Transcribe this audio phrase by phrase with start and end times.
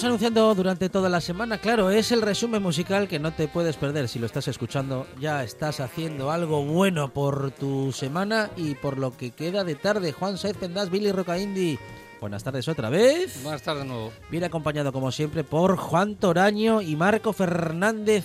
[0.00, 3.76] Venimos anunciando durante toda la semana, claro, es el resumen musical que no te puedes
[3.76, 4.08] perder.
[4.08, 9.14] Si lo estás escuchando, ya estás haciendo algo bueno por tu semana y por lo
[9.14, 10.12] que queda de tarde.
[10.12, 11.78] Juan Saiz Pendas, Billy Roca Indy.
[12.18, 13.42] Buenas tardes otra vez.
[13.42, 14.10] Buenas tardes de nuevo.
[14.30, 18.24] Viene acompañado, como siempre, por Juan Toraño y Marco Fernández.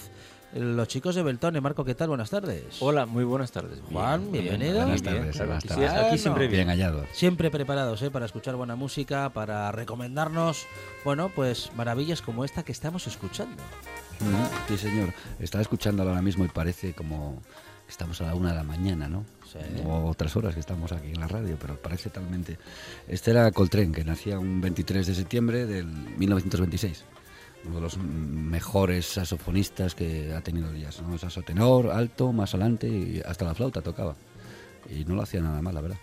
[0.55, 1.59] Los chicos de Beltone.
[1.59, 2.07] Marco, ¿qué tal?
[2.07, 2.77] Buenas tardes.
[2.79, 3.77] Hola, muy buenas tardes.
[3.91, 4.79] Juan, Bien, bienvenido.
[4.83, 5.47] Buenas tardes, bien.
[5.47, 5.91] buenas Aquí, tardes.
[5.91, 6.65] sí, aquí siempre bien.
[6.65, 7.05] Bien hallado.
[7.11, 8.09] Siempre preparados ¿eh?
[8.09, 10.65] para escuchar buena música, para recomendarnos,
[11.03, 13.61] bueno, pues maravillas como esta que estamos escuchando.
[14.21, 15.13] Mm, Sí, señor.
[15.39, 17.41] Estaba escuchándolo ahora mismo y parece como
[17.85, 19.25] que estamos a la una de la mañana, ¿no?
[19.51, 19.59] Sí.
[19.85, 22.57] O otras horas que estamos aquí en la radio, pero parece talmente...
[23.09, 27.03] Este era Coltrane, que nacía un 23 de septiembre del 1926.
[27.65, 31.91] Uno de los mejores saxofonistas que ha tenido el jazz, ¿no?
[31.91, 34.15] Alto, más adelante y hasta la flauta tocaba.
[34.89, 35.97] Y no lo hacía nada mal, la verdad.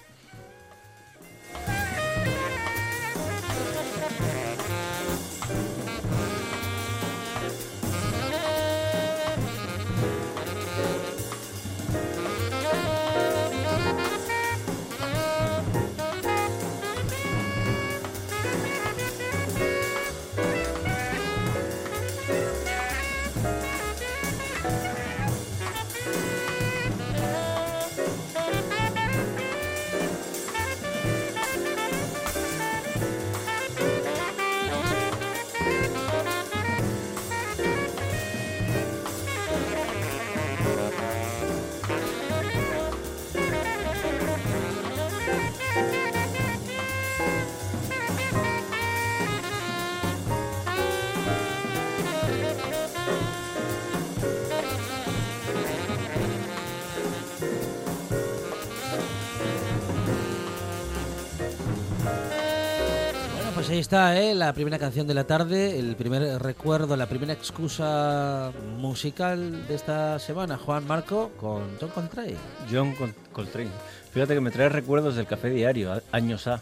[63.73, 64.35] Ahí está, ¿eh?
[64.35, 70.19] la primera canción de la tarde, el primer recuerdo, la primera excusa musical de esta
[70.19, 72.35] semana, Juan Marco, con John Coltrane.
[72.71, 73.71] John Col- Coltrane.
[74.13, 76.61] Fíjate que me trae recuerdos del café diario, años A.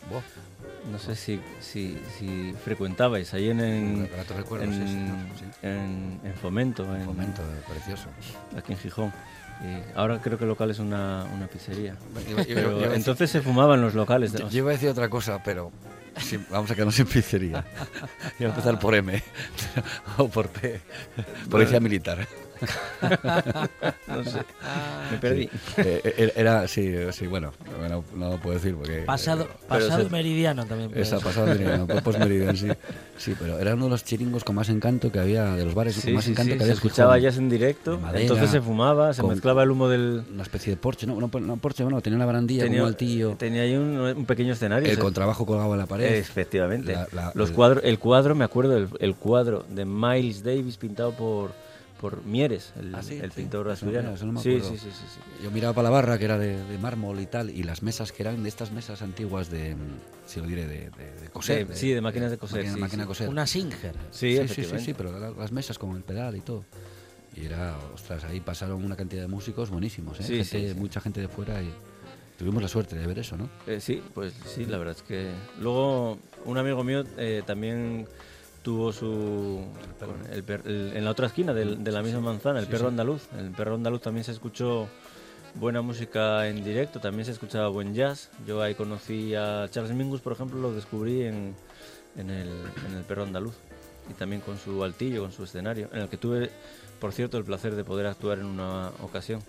[0.90, 5.44] No sé si, si, si frecuentabais ahí en, en, Gratos recuerdos, en, sí, señor, sí.
[5.62, 8.08] en- en Fomento, en, Un momento precioso.
[8.56, 9.12] aquí en Gijón.
[9.62, 11.94] Y ahora creo que el local es una, una pizzería.
[12.46, 14.32] Pero entonces se fumaban los locales.
[14.32, 15.99] Yo, yo iba a decir otra cosa, pero sí,
[16.50, 17.64] vamos a quedarnos en pizzería.
[18.38, 19.22] Iba a empezar por M
[20.18, 20.80] o por P.
[21.48, 22.26] Policía militar.
[24.06, 24.40] No sé,
[25.12, 25.42] me perdí.
[25.76, 27.52] Eh, eh, era, sí, sí, bueno,
[27.88, 29.02] no, no lo puedo decir porque...
[29.02, 30.90] Pasado, eh, pasado se- meridiano también.
[30.94, 31.24] Esa ser.
[31.26, 32.68] pasada meridiano, posmeridiano, sí.
[33.16, 35.94] Sí, pero era uno de los chiringos con más encanto que había, de los bares
[35.94, 38.20] Sí, con más sí, encanto sí, que se había en escuchaba jazz en directo, madera,
[38.20, 40.24] entonces se fumaba, se mezclaba el humo del...
[40.32, 43.36] Una especie de porche, no, no, no porche, bueno, tenía una barandilla Tenía, como altillo,
[43.38, 44.88] tenía ahí un, un pequeño escenario.
[44.88, 46.14] el se- contrabajo colgado en la pared.
[46.16, 46.92] Efectivamente.
[46.92, 50.76] La- la- Los el- cuadros, el cuadro, me acuerdo, el, el cuadro de Miles Davis
[50.76, 51.52] pintado por,
[52.00, 53.36] por Mieres, el, Ah, sí, el sí.
[53.42, 54.10] pintor no- asturiano.
[54.10, 55.44] no sí, sí, sí, sí.
[55.44, 58.10] Yo miraba para la barra, que era de, de mármol y tal, y las mesas
[58.12, 59.76] que eran de estas mesas antiguas de,
[60.26, 61.66] si lo diré, de, de, de coser.
[61.68, 63.28] De- sí, de máquinas de coser, Máquina, máquina coser.
[63.28, 63.94] Una Singer.
[64.10, 66.64] Sí, sí, sí, sí, pero la- las mesas con el pedal y todo.
[67.36, 70.24] Y era, ostras, ahí pasaron una cantidad de músicos buenísimos, ¿eh?
[70.24, 71.70] Sí, Gente- mucha gente de fuera y
[72.38, 73.48] tuvimos la suerte de ver eso, ¿no?
[73.66, 75.30] Eh, sí, pues sí, la verdad es que...
[75.60, 78.06] Luego, un amigo mío eh, también
[78.62, 79.64] tuvo su...
[80.32, 83.22] el per- el- en la otra esquina de, la misma manzana, el perro andaluz.
[83.38, 84.88] El perro andaluz también se escuchó
[85.54, 88.30] buena música en directo, también se escuchaba buen jazz.
[88.46, 91.54] Yo ahí conocí a Charles Mingus, por ejemplo, lo descubrí en,
[92.16, 92.48] en, el,
[92.88, 93.54] en el perro andaluz.
[94.08, 96.50] Y también con su altillo, con su escenario, en el que tuve,
[97.00, 99.40] por cierto, el placer de poder actuar en una ocasión.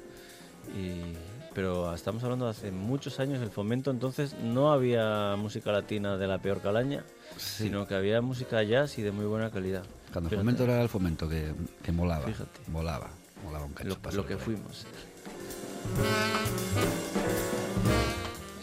[0.78, 1.16] Y,
[1.54, 6.28] pero estamos hablando de hace muchos años, el fomento entonces no había música latina de
[6.28, 7.04] la peor calaña,
[7.38, 9.84] sino que había música jazz y de muy buena calidad.
[10.12, 11.54] Cuando el fomento era el fomento que,
[11.84, 12.26] que molaba.
[12.26, 12.60] Fíjate.
[12.68, 13.10] Molaba.
[13.44, 13.98] Molaba un cacho.
[14.14, 14.86] lo, que fuimos.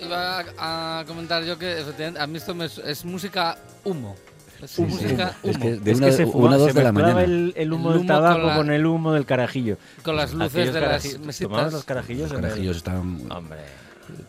[0.00, 4.14] Iba a, a comentar yo que efectivamente a mí esto me es música humo.
[4.62, 4.92] Es Sí, sí.
[4.92, 5.64] música Es humo.
[5.64, 7.22] que de es una, que se, una fumaba- dos se de la mañana.
[7.22, 9.76] El, el humo El del humo con tabaco la- con, el humo del carajillo.
[10.02, 11.38] Con las luces Aquellos de las mesitas.
[11.38, 12.30] ¿Tomabas los carajillos?
[12.32, 13.20] Los carajillos estaban.
[13.30, 13.58] Hombre,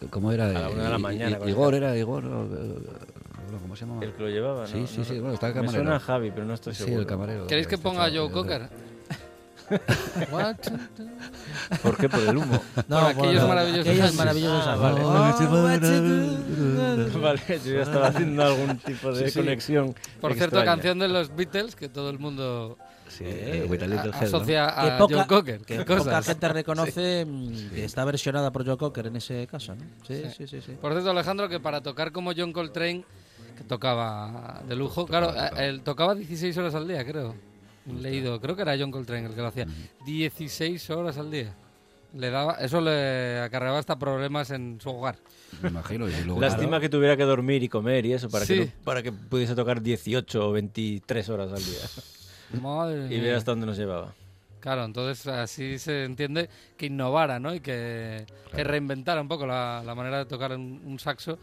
[0.09, 0.45] ¿Cómo era?
[0.45, 2.25] A la una de la I- I- mañana, con Igor era, Igor.
[2.25, 4.03] o- o- ¿Cómo se llama?
[4.03, 4.67] el que lo llevaba, ¿no?
[4.67, 5.83] Sí, sí, sí, bueno, está el Me camarero.
[5.83, 7.01] suena a Javi, pero no estoy Sí, seguro.
[7.01, 7.47] el camarero.
[7.47, 8.69] ¿Queréis que Este ponga Joe eh, Cocker?
[11.81, 12.09] ¿Por qué?
[12.09, 12.61] Por el humo.
[12.87, 15.01] No, Por aquellos maravillosos aquellos maravillosos Ah, vale.
[15.03, 15.09] Oh,
[17.21, 19.39] vale, yo ya estaba haciendo algún tipo de Sí, sí.
[19.39, 19.95] conexión.
[20.19, 20.65] Por cierto, extraña.
[20.75, 22.77] canción de los Beatles que todo el mundo
[23.07, 23.99] Sí, el With a ¿no?
[24.13, 25.61] asocia Que a poca- Joe Cocker.
[25.61, 29.83] Que poca gente reconoce mm, que está versionada por Joe Cocker en ese caso, ¿no?
[30.07, 30.31] Sí, Sí.
[30.37, 30.61] sí, sí.
[30.65, 30.71] sí.
[30.79, 33.03] Por cierto, Alejandro, que para tocar como John Coltrane,
[33.57, 35.47] que tocaba de lujo, claro, tocaba.
[35.65, 37.33] él tocaba 16 horas al día, creo.
[37.85, 39.65] Leído, creo que era John Coltrane el que lo hacía.
[40.05, 41.53] 16 horas al día.
[42.13, 45.15] Le daba, eso le acarreaba hasta problemas en su hogar.
[45.61, 46.07] Me imagino.
[46.09, 48.53] Y luego, Lástima claro, que tuviera que dormir y comer y eso para, Sí.
[48.55, 51.79] que, no- para que pudiese tocar 18 o 23 horas al día.
[52.61, 54.13] Madre Y ver hasta dónde nos llevaba.
[54.59, 57.53] Claro, entonces así se entiende que innovara, ¿no?
[57.53, 61.37] Y que, que reinventara un poco la, la manera de tocar un, un saxo.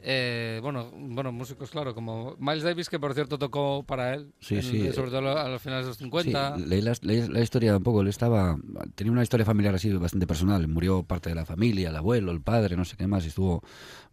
[0.00, 4.56] Eh, bueno, bueno, músicos, claro, como Miles Davis, que por cierto tocó para él, Sí,
[4.56, 4.92] en- sí.
[4.92, 6.56] sobre todo a los finales de los 50.
[6.56, 8.00] Sí, leí la, leí la historia un poco.
[8.02, 8.56] Él estaba.
[8.94, 10.66] Tenía una historia familiar así bastante personal.
[10.68, 13.24] Murió parte de la familia, el abuelo, el padre, no sé qué más.
[13.24, 13.62] Y estuvo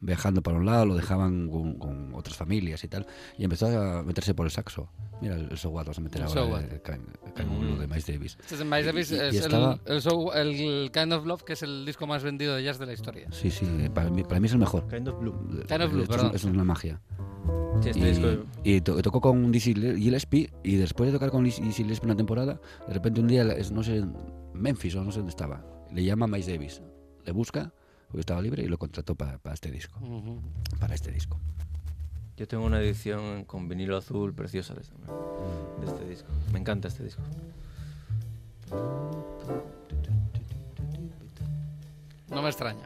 [0.02, 3.06] viajando para un lado, lo dejaban con, con otras familias y tal.
[3.38, 4.90] Y empezó a meterse por el saxo.
[5.22, 6.42] Mira, el, el So What, vas a meter El ahora.
[6.42, 6.62] So What.
[6.64, 7.00] eh, ca-
[7.36, 8.38] ca- lo de Miles Davis.
[8.52, 11.44] Es de Miles Davis, Y- y es el- estaba- el, show- el Kind of Love,
[11.44, 13.28] que es el disco más vendido de jazz de la historia.
[13.32, 14.88] Sí, sí, para mí, para mí es el mejor.
[14.88, 15.34] Kind of Blue.
[15.78, 16.36] Kind of Blue, Esto es- perdón.
[16.36, 17.02] Esto es una magia.
[17.82, 18.28] Sí, este y, disco
[18.64, 22.60] y to- tocó con Dizzy Gillespie y después de tocar con Dizzy Gillespie una temporada,
[22.88, 24.14] de repente un día, es- no sé, en
[24.54, 26.82] Memphis o no sé dónde estaba, le llama Miles Davis,
[27.26, 27.74] le busca,
[28.08, 30.00] porque estaba libre y lo contrató para, para este disco,
[30.80, 31.38] para este disco.
[32.38, 36.30] Yo tengo una edición con vinilo azul preciosa de de este disco.
[36.54, 37.22] Me encanta este disco.
[42.30, 42.84] No me extraña.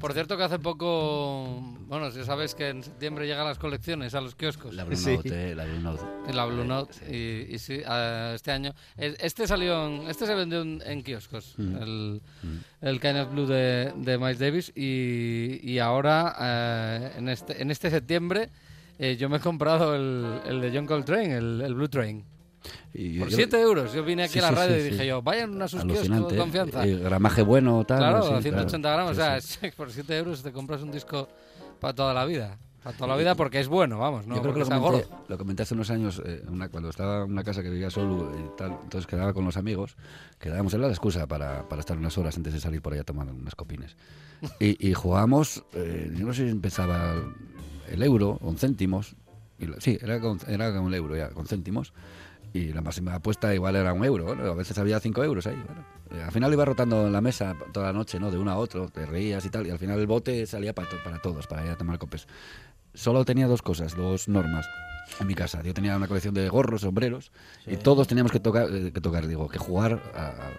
[0.00, 4.20] Por cierto que hace poco, bueno, ya sabes que en septiembre llegan las colecciones a
[4.20, 4.72] los kioscos.
[4.74, 5.16] La Blue Sí.
[5.16, 6.32] Note, eh, la Blue Note.
[6.32, 10.34] La Blue Note y, y sí, eh, este año eh, este salió en- este se
[10.34, 11.76] vendió en, en kioscos Mm.
[11.82, 12.56] el, Mm.
[12.86, 17.70] el Kind of Blue de, de Miles Davis y, y ahora eh, en este en
[17.70, 18.48] este septiembre
[18.98, 22.24] eh, yo me he comprado el, el de John Coltrane el, el Blue Train
[22.94, 24.80] Y yo- por yo- 7 euros yo vine aquí Sí, a la sí, radio sí,
[24.80, 25.06] y dije sí.
[25.08, 27.98] yo vayan a sus kioscos eh, confianza eh, gramaje bueno, tal.
[27.98, 29.58] claro sí, 180 gramos Sí, o sea sí.
[29.76, 31.28] por 7 euros te compras un disco
[31.80, 34.54] para toda la vida para toda la vida porque es bueno vamos no Yo creo
[34.54, 37.62] que lo comenté, lo comenté hace unos años, eh, una- cuando estaba en una casa
[37.62, 39.96] que vivía solo y tal, entonces quedaba con los amigos,
[40.38, 43.04] quedábamos en la excusa para, para estar unas horas antes de salir por ahí a
[43.04, 43.96] tomar unas copines.
[44.60, 47.14] Y, y jugábamos, eh, yo no sé si empezaba
[47.90, 49.14] el euro, con céntimos,
[49.58, 51.92] y sí, era con, era con el euro ya, con céntimos,
[52.52, 55.62] y la máxima apuesta igual era un euro, bueno, a veces había cinco euros ahí.
[55.66, 55.84] Bueno.
[56.10, 58.30] Eh, Al final iba rotando en la mesa toda la noche, ¿no?
[58.30, 60.88] De uno a otro, te reías y tal, y al final el bote salía para,
[60.88, 62.26] to- para todos, para ir a tomar copes
[62.92, 64.66] solo tenía dos cosas, dos normas
[65.20, 65.62] en mi casa.
[65.62, 67.30] Yo tenía una colección de gorros, sombreros,
[67.64, 70.02] y todos teníamos que tocar, eh, que tocar digo, que jugar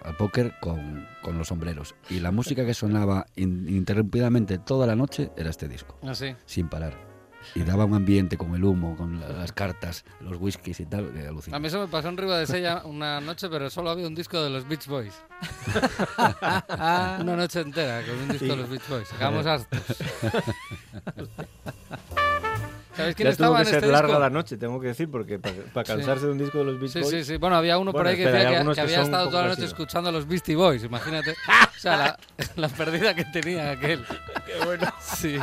[0.02, 1.94] al póker con, con los sombreros.
[2.08, 6.68] Y la música que sonaba in- ininterrumpidamente toda la noche era este disco, así sin
[6.70, 7.11] parar.
[7.54, 11.12] Y daba un ambiente con el humo, con la- las cartas, los whiskies y tal,
[11.12, 11.60] que A alucinante.
[11.60, 14.42] mí eso me pasó en Riva de Sella una noche, pero solo había un disco
[14.42, 15.14] de los Beach Boys.
[16.68, 19.12] una noche entera con un disco de los Beach Boys.
[19.12, 19.80] Acabamos hartos.
[22.94, 24.20] ¿Sabéis quién Ya tuvo estaba que en ser este larga disco?
[24.20, 27.00] la noche, tengo que decir, porque para, cansarse de un disco de los Beach Sí,
[27.00, 27.10] Boys...
[27.10, 27.36] sí, sí.
[27.38, 29.42] Bueno, había uno por Bueno, ahí que espera, decía que, que que había estado toda
[29.44, 31.30] la noche escuchando a los Beastie Boys, imagínate.
[31.76, 32.18] o sea, la,
[32.56, 34.04] la pérdida que tenía aquel.
[34.46, 34.92] Qué bueno.
[35.00, 35.38] Sí.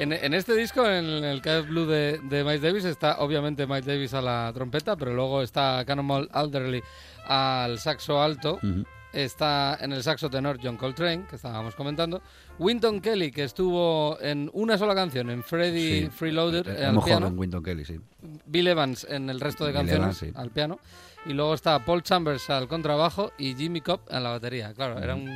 [0.00, 3.84] En, en este disco, en el KF Blue de, de Miles Davis, está obviamente Miles
[3.86, 6.82] Davis a la trompeta, pero luego está Cannonball Alderley
[7.26, 8.54] al saxo alto.
[8.62, 8.84] Ujú.
[9.12, 12.22] Está en el saxo tenor John Coltrane, que estábamos comentando.
[12.60, 16.10] Winton Kelly, que estuvo en una sola canción, en Freddy Sí.
[16.10, 17.26] Freeloaded, Eh, eh, al piano.
[17.26, 17.98] joven Winton Kelly, sí.
[18.46, 20.40] Bill Evans en el resto de Bill canciones, Evans, sí.
[20.40, 20.78] al piano.
[21.26, 24.72] Y luego está Paul Chambers al contrabajo y Jimmy Cobb en la batería.
[24.72, 25.28] Claro, eran,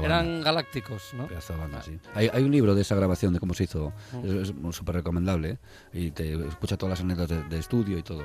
[0.00, 1.28] eran galácticos, ¿no?
[1.58, 1.98] Banda, sí.
[2.14, 4.42] Hay, hay un libro de esa grabación, de cómo se hizo, Mm.
[4.42, 5.58] es súper recomendable, ¿eh?
[5.92, 8.24] y te escucha todas las anécdotas de, de estudio y todo.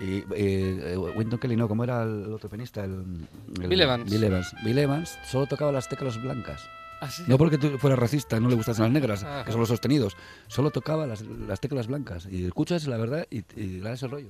[0.00, 2.84] Y eh, eh, Winton Kelly, no, ¿cómo era el otro pianista?
[2.84, 3.26] El,
[3.60, 4.10] el- Bill Evans.
[4.10, 4.54] Bill Evans.
[4.64, 6.62] Bill Evans solo tocaba las teclas blancas.
[7.00, 7.24] Ah, sí.
[7.26, 9.44] No porque tú fueras racista, no le gustasen las negras, Ajá.
[9.44, 10.16] que son los sostenidos.
[10.46, 12.28] Solo tocaba las, las teclas blancas.
[12.30, 14.28] Y escuchas la verdad y, y el rollo.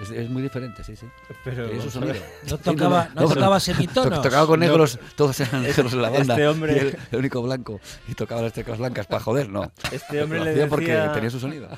[0.00, 1.06] Es, es muy diferente, sí, sí.
[1.44, 2.14] Pero sonido.
[2.48, 4.22] No tocaba, no No, tocaba to- semitonos.
[4.22, 4.66] tocaba con No.
[4.66, 6.34] negros, todos eran negros en la banda.
[6.34, 7.80] este hombre- y el único blanco.
[8.08, 9.70] Y tocaba las teclas blancas para joder, no.
[9.92, 11.68] Este hombre Lo le decía, porque tenía su sonido.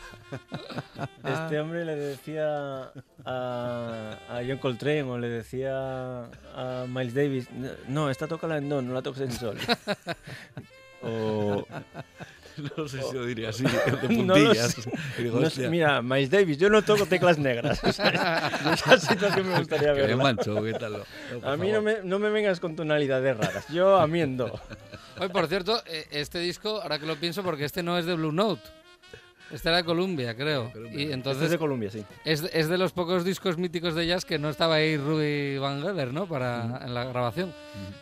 [1.24, 2.92] este hombre le decía
[3.24, 5.72] a, a John Coltrane o le decía
[6.54, 7.48] a Miles Davis,
[7.88, 9.56] no, esta toca la en do, no la toques en sol.
[11.02, 11.66] o
[12.76, 13.64] No sé si lo diría así,
[14.10, 14.90] No lo sé.
[15.32, 17.82] no sé, mira, Miles Davis, yo no toco teclas negras.
[17.82, 20.16] O sea, esa situación me gustaría verla.
[20.16, 21.02] mancho, ¿qué tal?
[21.40, 23.66] No, A mí no me, no me vengas con tonalidades raras.
[23.68, 24.60] Yo a mí en do.
[25.18, 28.14] Oye, por cierto, eh, este disco, ahora que lo pienso, porque este no es de
[28.14, 28.62] Blue Note.
[29.52, 30.72] Este era de Columbia, creo.
[30.74, 32.04] Y Entonces entonces es de Colombia, sí.
[32.24, 35.58] es, de- es de los pocos discos míticos de jazz que no estaba ahí Ruby
[35.58, 36.26] Van Gelder, ¿no?
[36.26, 37.52] Para, En la grabación.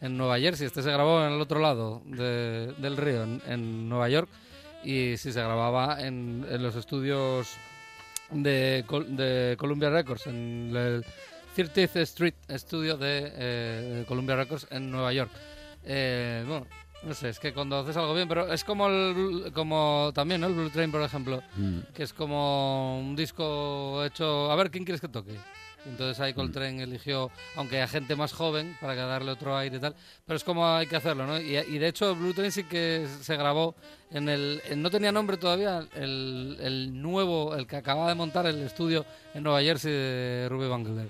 [0.01, 0.67] En Nueva Jersey.
[0.67, 4.29] Este se grabó en el otro lado de- del río, en, en Nueva York.
[4.85, 7.57] Y sí, se grababa en, en los estudios
[8.31, 11.05] de, de Columbia Records, en el
[11.57, 15.31] 30th Street Studio de, eh, de Columbia Records en Nueva York.
[15.85, 16.67] Eh, bueno,
[17.03, 20.47] no sé, es que cuando haces algo bien, pero es como, el, como también, ¿no?
[20.49, 21.79] El Blue Train, por ejemplo, Mm.
[21.95, 24.51] que es como un disco hecho...
[24.51, 25.35] A ver, ¿quién quieres que toque?
[25.87, 29.81] Entonces ahí Coltrane eligió, aunque a gente más joven, para que darle otro aire y
[29.81, 29.95] tal,
[30.27, 31.41] pero es como hay que hacerlo, ¿no?
[31.41, 33.75] Y, y de hecho Blue Train sí que se grabó
[34.11, 34.61] en el...
[34.69, 39.07] en- no tenía nombre todavía, el, el nuevo, el que acababa de montar el estudio
[39.33, 41.09] en Nueva Jersey de Ruby Van Gelder.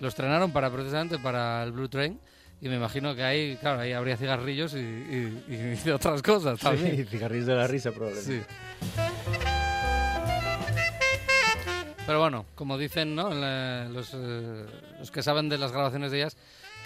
[0.00, 2.18] Lo estrenaron para precisamente para el Blue Train
[2.60, 6.96] y me imagino que ahí, claro, ahí habría cigarrillos y, y- otras cosas también.
[6.96, 8.40] Sí, cigarrillos de la risa, probablemente.
[8.40, 9.00] Sí.
[12.06, 13.32] Pero bueno, como dicen ¿no?
[13.32, 14.66] La- los, eh,
[14.98, 16.36] los que saben de las grabaciones de ellas,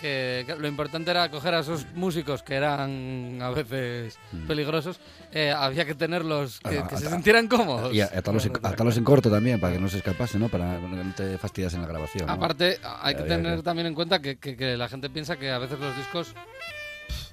[0.00, 5.00] que, lo importante era coger a esos músicos que eran a veces peligrosos,
[5.32, 7.92] eh, había que tenerlos que, Ah, que se sintieran cómodos.
[7.94, 10.48] Y atarlos, en, atarlos en corto también, para que no se escapasen, ¿no?
[10.48, 12.26] Para que no te fastidias en la grabación.
[12.26, 12.32] ¿no?
[12.32, 15.36] Aparte, hay que Había tener que- también en cuenta que, que- que la gente piensa
[15.36, 16.34] que a veces los discos,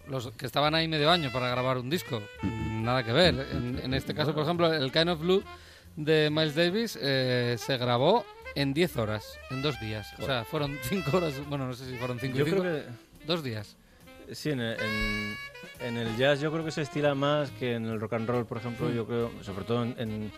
[0.07, 3.47] los que estaban ahí medio año para grabar un disco, nada que ver.
[3.51, 5.43] En, en este caso, por ejemplo, el Kind of Blue
[5.95, 10.07] de Miles Davis eh, se grabó en 10 horas, en dos días.
[10.19, 12.73] O sea, fueron 5 horas, bueno, no sé si fueron 5 y Yo 5, creo
[12.73, 12.83] que
[13.25, 13.75] dos días.
[14.31, 15.35] sí, en el, en-
[15.79, 18.45] en el jazz yo creo que se estila más que en el rock and roll,
[18.45, 18.93] por ejemplo, Mm.
[18.93, 20.31] yo creo, sobre todo en, en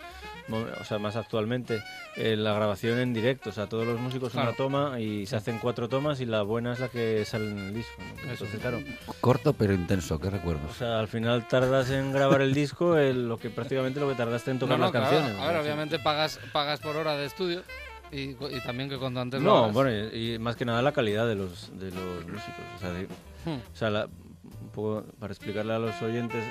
[0.49, 1.81] o sea, más actualmente,
[2.17, 4.49] eh, la grabación en directo, o sea, todos los músicos Claro.
[4.49, 7.57] una toma y se hacen cuatro tomas y la buena es la que sale en
[7.59, 7.93] el disco.
[7.99, 8.21] ¿no?
[8.31, 8.43] Eso.
[8.45, 8.81] Entonces, claro,
[9.21, 10.75] Corto pero intenso, qué o recuerdos.
[10.75, 14.51] sea, al final tardas en grabar el disco el- lo que prácticamente lo que tardaste
[14.51, 15.15] en tocar No, no, las claro.
[15.17, 15.41] canciones.
[15.41, 15.61] A ver, ¿no?
[15.61, 17.63] obviamente pagas, pagas por hora de estudio
[18.13, 20.91] y, y también que cuando antes lo No, bueno, y, y más que nada la
[20.91, 22.65] calidad de los, de los músicos.
[22.75, 23.07] O sea, de-
[23.45, 23.59] Hmm.
[23.73, 26.43] o sea, la- un poco para explicarle a los oyentes,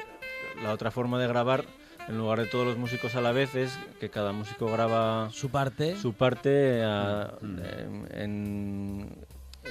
[0.62, 1.64] la otra forma de grabar,
[2.08, 5.50] en lugar de todos los músicos a la vez, es que cada músico graba Su
[5.50, 5.96] parte.
[5.96, 9.26] su parte a- en, en-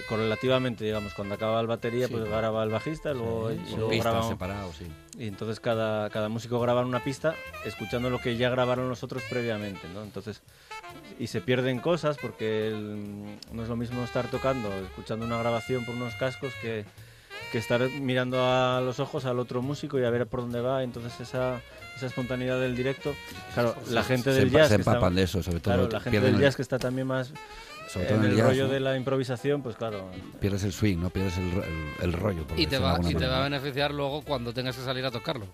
[0.07, 1.13] correlativamente, digamos.
[1.13, 2.13] Cuando acaba el batería, Sí.
[2.13, 4.87] pues graba el bajista, luego, Sí, y luego pistas graba- separados, sí.
[5.17, 9.03] y entonces cada, cada músico graba en una pista escuchando lo que ya grabaron los
[9.03, 10.03] otros previamente, ¿no?
[10.03, 10.41] Entonces,
[11.19, 15.85] y se pierden cosas porque el- no es lo mismo estar tocando, escuchando una grabación
[15.85, 16.85] por unos cascos que,
[17.51, 20.83] que estar mirando a los ojos al otro músico y a ver por dónde va.
[20.83, 21.59] Entonces esa,
[21.97, 23.13] esa espontaneidad del directo,
[23.53, 24.69] claro, la gente del jazz...
[24.69, 25.73] se está- empapan de eso, sobre todo.
[25.75, 27.33] Claro, la gente del el- jazz que está también más
[27.91, 28.73] sobre todo en el jazz, rollo ¿no?
[28.73, 31.09] de la improvisación, pues claro, Pierdes el swing, ¿no?
[31.09, 31.63] Pierdes el, el,
[32.01, 32.45] el rollo.
[32.47, 35.11] por Y te, va, y te va a beneficiar luego cuando tengas que salir a
[35.11, 35.47] tocarlo.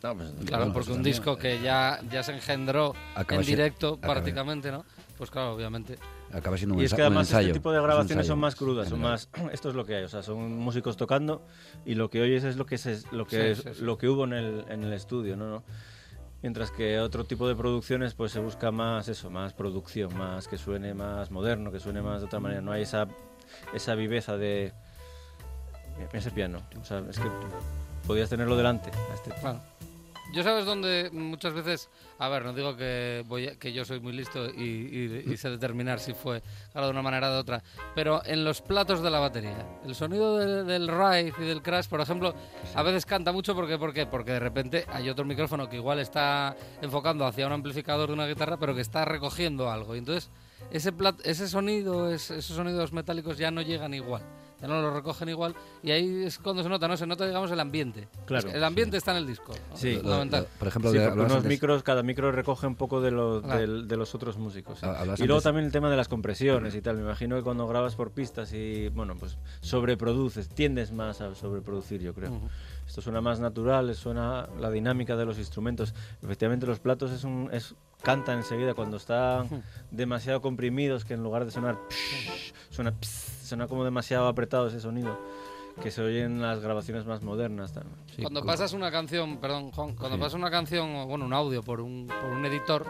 [0.00, 1.02] Claro, Claro, porque eso un también.
[1.14, 4.84] disco que ya, ya se engendró Acaba en directo acaba- prácticamente, ¿no?
[5.16, 5.96] Pues claro, obviamente.
[6.32, 7.48] Acaba siendo un, Y es que además ensayo.
[7.48, 10.02] este tipo de es grabaciones son más crudas, son más esto es lo que hay,
[10.04, 11.44] o sea, son músicos tocando
[11.84, 13.84] y lo que oyes es lo que se, lo que Sí, sí, sí.
[13.84, 15.48] lo que hubo en el, en el estudio, ¿no?
[15.48, 15.62] ¿no?
[16.42, 20.58] Mientras que otro tipo de producciones pues se busca más eso, más producción, más que
[20.58, 23.06] suene más moderno, que suene más de otra manera, no hay esa
[23.72, 24.72] esa viveza de
[26.12, 27.28] ese piano, o sea, es que
[28.06, 29.30] podías tenerlo delante a este.
[30.32, 34.12] Yo sabes dónde muchas veces, a ver, no digo que voy que yo soy muy
[34.12, 37.62] listo y, sé determinar si fue claro, de una manera o de otra,
[37.94, 41.86] pero en los platos de la batería, el sonido de- del ride y del crash,
[41.88, 42.34] por ejemplo,
[42.74, 44.06] a veces canta mucho porque ¿por qué?
[44.06, 48.26] Porque de repente hay otro micrófono que igual está enfocando hacia un amplificador de una
[48.26, 50.30] guitarra, pero que está recogiendo algo y entonces
[50.70, 50.92] ese
[51.24, 54.22] ese sonido, es- esos sonidos metálicos ya no llegan igual.
[54.62, 56.96] Ya no lo recogen igual y ahí es cuando se nota, ¿no?
[56.96, 58.06] Se nota, digamos, el ambiente.
[58.26, 59.52] Claro, el ambiente está en el disco.
[59.70, 59.76] ¿no?
[59.76, 60.00] Sí.
[60.02, 60.24] Lo-
[60.58, 63.60] por ejemplo, Sí, unos antes- micros, cada micro recoge un poco de, lo- Claro.
[63.60, 64.78] del- de los otros músicos.
[64.78, 64.86] sí.
[64.86, 66.96] Hablabas Y luego antes- también el tema de las compresiones y tal.
[66.96, 72.00] Me imagino que cuando grabas por pistas y, bueno, pues sobreproduces, tiendes más a sobreproducir,
[72.00, 72.30] yo creo.
[72.92, 75.94] Esto suena más natural, suena la dinámica de los instrumentos.
[76.22, 79.48] Efectivamente, los platos es un, es, cantan enseguida cuando están
[79.90, 84.78] demasiado comprimidos, que en lugar de sonar psh, suena pss, suena como demasiado apretado ese
[84.78, 85.18] sonido
[85.82, 87.72] que se oye en las grabaciones más modernas.
[87.72, 87.96] también.
[88.14, 90.20] Sí, cuando cu- pasas una canción, perdón, Juan, cuando Sí.
[90.20, 92.84] pasas una canción, bueno, un audio por un, por un editor,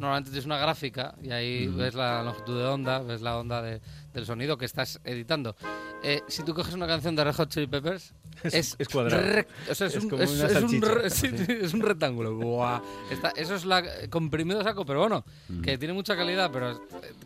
[0.00, 3.80] normalmente tienes una gráfica y ahí ves la longitud de onda, ves la onda de-
[4.12, 5.54] del sonido que estás editando.
[6.02, 9.22] Eh, si tú coges una canción de Red Hot Chili Peppers, es, es cuadrado.
[9.22, 10.94] rec- o sea, es, Es un, como es- una es un salchicha.
[10.94, 12.34] re- sí, sí, es un rectángulo.
[12.34, 12.80] Buah.
[13.10, 15.24] Está- eso es la comprimido saco, pero bueno,
[15.62, 16.78] que tiene mucha calidad, pero eh,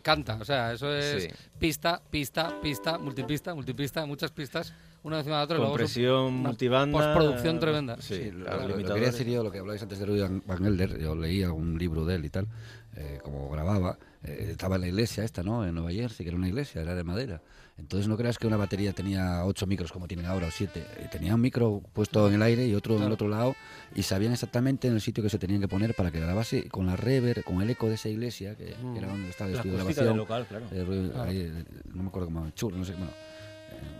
[0.03, 0.35] canta.
[0.41, 1.29] O sea, eso es Sí.
[1.57, 4.73] pista, pista, pista, multipista, multipista, muchas pistas,
[5.05, 5.55] una encima de otra.
[5.55, 6.97] y luego Compresión multibanda.
[6.97, 7.97] postproducción tremenda.
[8.01, 8.45] Sí, Sí, lo,
[8.77, 12.05] quería decir yo, lo que habláis antes de Rudy Van- Gelder, yo leía un libro
[12.05, 12.47] de él y tal,
[12.95, 15.65] eh, como grababa, eh, estaba en la iglesia esta, ¿no?
[15.65, 17.41] En Nueva Jersey, que era una iglesia, era de madera.
[17.77, 20.85] Entonces no creas que una batería tenía ocho micros como tienen ahora o siete.
[20.97, 23.53] Eh, Tenía un micro puesto en el aire y otro en el otro lado
[23.93, 26.85] y sabían exactamente en el sitio que se tenían que poner para que grabase con
[26.85, 29.59] la reverb, con el eco de esa iglesia, que, que era donde estaba el La
[29.59, 30.17] estudio de acústica del grabación.
[30.17, 30.65] local, claro.
[30.71, 33.11] Eh, ahí, eh, no me acuerdo cómo, Chur, no sé, bueno,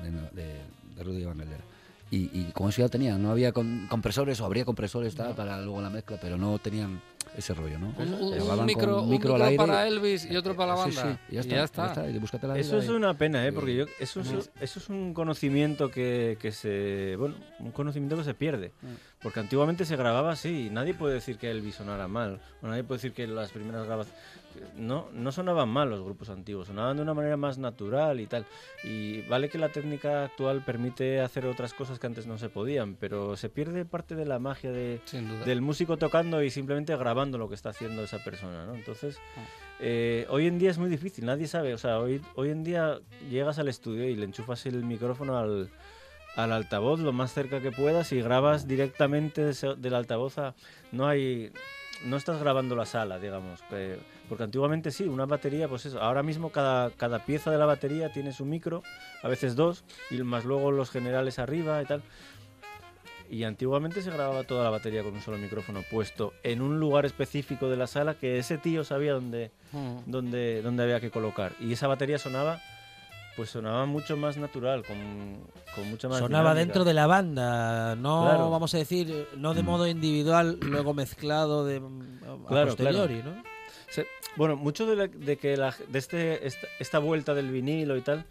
[0.06, 0.52] eh, de, de,
[0.96, 1.76] de Rudy Van Gelder.
[2.12, 5.60] Y, y con eso ya tenían, no había con- compresores o habría compresores tal, para
[5.62, 7.02] luego la mezcla, pero no tenían
[7.36, 7.94] ese rollo, ¿no?
[7.98, 9.58] Un, un- Grababan un micro, con un micro al aire.
[9.58, 11.02] para Elvis y otro para la banda.
[11.02, 11.56] sí, y ya Y está.
[11.56, 12.10] ya está.
[12.10, 13.52] y búscate la Eso es una pena, ¿eh?
[13.52, 17.16] Porque yo, eso, es, eso es un conocimiento que, que se...
[17.18, 18.72] Bueno, un conocimiento que se pierde.
[19.24, 22.40] Porque antiguamente se grababa así y nadie puede decir que Elvis sonara mal.
[22.62, 24.22] O nadie puede decir que las primeras grabaciones...
[24.78, 28.46] No, no sonaban mal los grupos antiguos, sonaban de una manera más natural y tal.
[28.84, 32.96] Y vale que la técnica actual permite hacer otras cosas que antes no se podían,
[32.96, 35.00] pero se pierde parte de la magia de,
[35.46, 38.76] del músico tocando y simplemente grabando lo que está haciendo esa persona, ¿no?
[38.76, 39.42] Entonces, Ah.
[39.80, 43.00] eh, hoy en día es muy difícil, nadie sabe, o sea, hoy, hoy en día
[43.30, 45.70] llegas al estudio y le enchufas el micrófono al,
[46.36, 50.54] al altavoz lo más cerca que puedas y grabas directamente del altavoz a...
[50.92, 51.52] No hay...
[52.04, 56.24] No estás grabando la sala, digamos, que- porque antiguamente sí, una batería, pues eso, ahora
[56.24, 58.82] mismo cada, cada pieza de la batería tiene su micro,
[59.24, 62.02] a veces dos, y más luego los generales arriba y tal.
[63.30, 67.06] Y antiguamente se grababa toda la batería con un solo micrófono puesto en un lugar
[67.06, 69.98] específico de la sala que ese tío sabía dónde, Mm.
[70.06, 71.54] dónde, dónde había que colocar.
[71.60, 72.60] Y esa batería sonaba,
[73.36, 74.98] pues sonaba mucho más natural, con,
[75.76, 76.60] con mucha más Sonaba dinámica.
[76.60, 78.50] dentro de la banda, no Claro.
[78.52, 83.55] vamos a decir, no de modo individual, luego mezclado de a Claro, posteriori, ¿no?
[84.36, 88.02] Bueno, mucho de, la- de que la- de este, esta, esta vuelta del vinilo y
[88.02, 88.26] tal,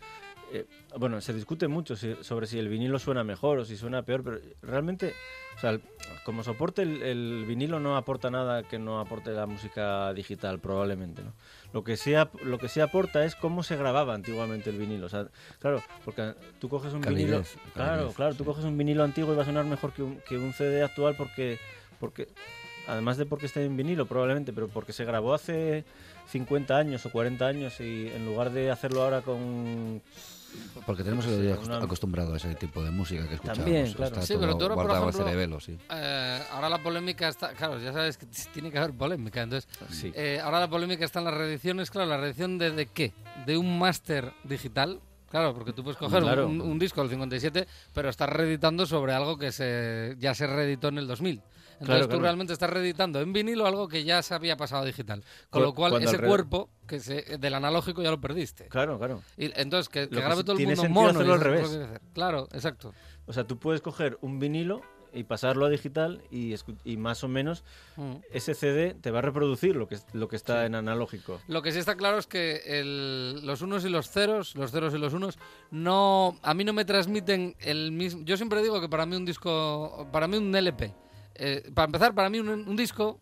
[0.52, 0.66] eh,
[0.98, 4.22] bueno, se discute mucho si- sobre si el vinilo suena mejor o si suena peor,
[4.22, 5.14] pero realmente,
[5.56, 5.82] o sea, el-
[6.24, 11.22] como soporte el, el vinilo no aporta nada que no aporte la música digital, probablemente,
[11.22, 11.32] ¿no?
[11.72, 15.06] Lo que sí, ap- lo que sí aporta es cómo se grababa antiguamente el vinilo,
[15.06, 15.26] o sea,
[15.58, 19.36] claro, porque tú coges un vinilo, Calidez, claro, claro, tú coges un vinilo antiguo y
[19.36, 21.58] va a sonar mejor que un, que un CD actual porque,
[21.98, 22.28] porque
[22.86, 25.84] además de porque esté en vinilo probablemente, pero porque se grabó hace
[26.30, 30.02] 50 años o 40 años y en lugar de hacerlo ahora con...
[30.86, 33.58] Porque tenemos el oído una- acostumbrado a ese tipo de música que escuchamos.
[33.64, 34.14] También, claro.
[34.14, 35.76] Está Sí, todo pero tú ahora, por ejemplo, cerebelo, sí.
[35.90, 37.52] Eh, ahora la polémica está.
[37.54, 39.42] Claro, ya sabes que tiene que haber polémica.
[39.42, 40.12] Entonces, Sí.
[40.14, 41.90] eh, ahora la polémica está en las reediciones.
[41.90, 43.12] Claro, la reedición de, de qué?
[43.46, 45.00] De un máster digital.
[45.34, 46.46] Claro, porque tú puedes coger un- Claro.
[46.46, 50.86] un, un disco del 57, pero estás reeditando sobre algo que se ya se reeditó
[50.88, 51.42] en el 2000.
[51.72, 52.22] Entonces Claro, tú claro.
[52.22, 55.24] realmente estás reeditando en vinilo algo que ya se había pasado a digital.
[55.50, 58.68] Con Cu- lo cual, ese cuerpo que se, del analógico ya lo perdiste.
[58.68, 59.22] Claro, claro.
[59.36, 61.08] Y entonces, que, que grabe todo el mundo mono.
[61.10, 61.78] hacerlo al revés.
[62.12, 62.94] Claro, exacto.
[63.26, 64.82] O sea, tú puedes coger un vinilo
[65.14, 67.64] y pasarlo a digital y, y más o menos
[67.96, 68.14] Mm.
[68.32, 71.40] ese CD te va a reproducir lo que, es- lo que está en analógico.
[71.48, 74.92] Lo que sí está claro es que el- los unos y los ceros, los ceros
[74.94, 75.38] y los unos,
[75.70, 78.22] no, a mí no me transmiten el mismo.
[78.24, 80.92] Yo siempre digo que para mí un disco, para mí un LP,
[81.36, 83.20] eh, para empezar, para mí un, un disco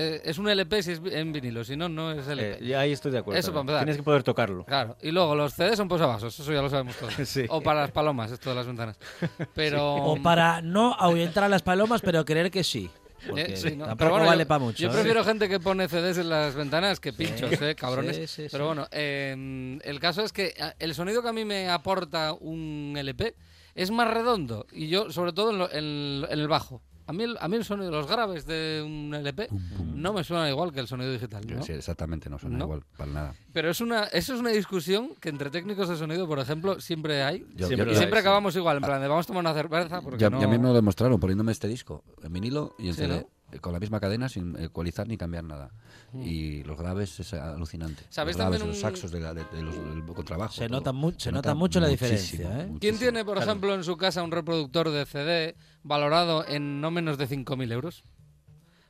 [0.00, 2.58] eh, es un LP si es en vinilo, si no, no es LP.
[2.62, 3.40] Eh, y ahí estoy de acuerdo.
[3.40, 3.80] Eso para empezar.
[3.80, 4.64] Tienes que poder tocarlo.
[4.64, 7.14] Claro, y luego los CDs son posavasos, eso ya lo sabemos todos.
[7.28, 7.44] Sí.
[7.48, 8.96] O para las palomas, esto de las ventanas.
[9.54, 12.88] Pero O para no ahuyentar a las palomas, pero creer que sí.
[13.36, 14.92] Eh, sí, no, tampoco pero bueno, vale yo, pa' mucho, Yo ¿eh?
[14.92, 18.14] prefiero gente que pone CDs en las ventanas que pinchos, eh, cabrones.
[18.16, 18.66] sí, sí, pero sí.
[18.68, 22.94] bueno, eh, el caso es que eh, el sonido que a mí me aporta un
[22.96, 23.34] LP
[23.74, 26.80] es más redondo y yo, sobre todo en, lo- en- en el bajo.
[27.08, 29.48] A mí, el, a mí el sonido, los graves de un LP
[29.94, 31.62] no me suena igual que el sonido digital, ¿no?
[31.62, 32.64] Sí, exactamente, no suena ¿No?
[32.66, 33.34] igual para nada.
[33.52, 37.22] Pero es una, eso es una discusión que entre técnicos de sonido, por ejemplo, siempre
[37.22, 37.46] hay.
[37.56, 38.28] Yo- Siempre yo- y lo siempre hay, sí.
[38.28, 40.38] acabamos igual, en plan de vamos a tomar una cerveza porque Ya, no...
[40.38, 43.20] ya a mí me lo demostraron poniéndome este disco en vinilo y en Sí, CD,
[43.22, 43.56] ¿no?
[43.56, 45.70] eh, con la misma cadena sin ecualizar ni cambiar nada.
[46.12, 48.02] Y los graves es alucinante.
[48.10, 50.52] ¿Sabéis los graves, también los un- saxos de, la- de- de los, del contrabajo.
[50.52, 50.78] Se todo.
[50.78, 52.72] nota mu- se nota mucho la diferencia, ¿eh?
[52.80, 55.56] ¿Quién tiene, por ejemplo, en su casa un reproductor de CD
[55.88, 58.04] valorado en no menos de 5.000 euros?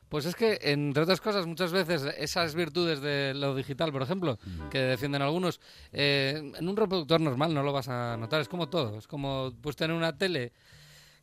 [0.09, 4.39] Pues es que, entre otras cosas, muchas veces esas virtudes de lo digital, por ejemplo,
[4.71, 5.61] que defienden algunos,
[5.93, 8.41] eh, en un reproductor normal no lo vas a notar.
[8.41, 8.97] Es como todo.
[8.97, 10.51] Es como pues tener una tele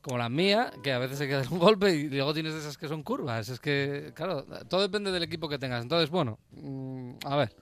[0.03, 2.61] como la mía, que a veces se queda en un golpe y luego tienes de
[2.61, 3.49] esas que son curvas.
[3.49, 5.83] Es que, claro, todo depende del equipo que tengas.
[5.83, 7.57] Entonces, bueno, mm, a ver.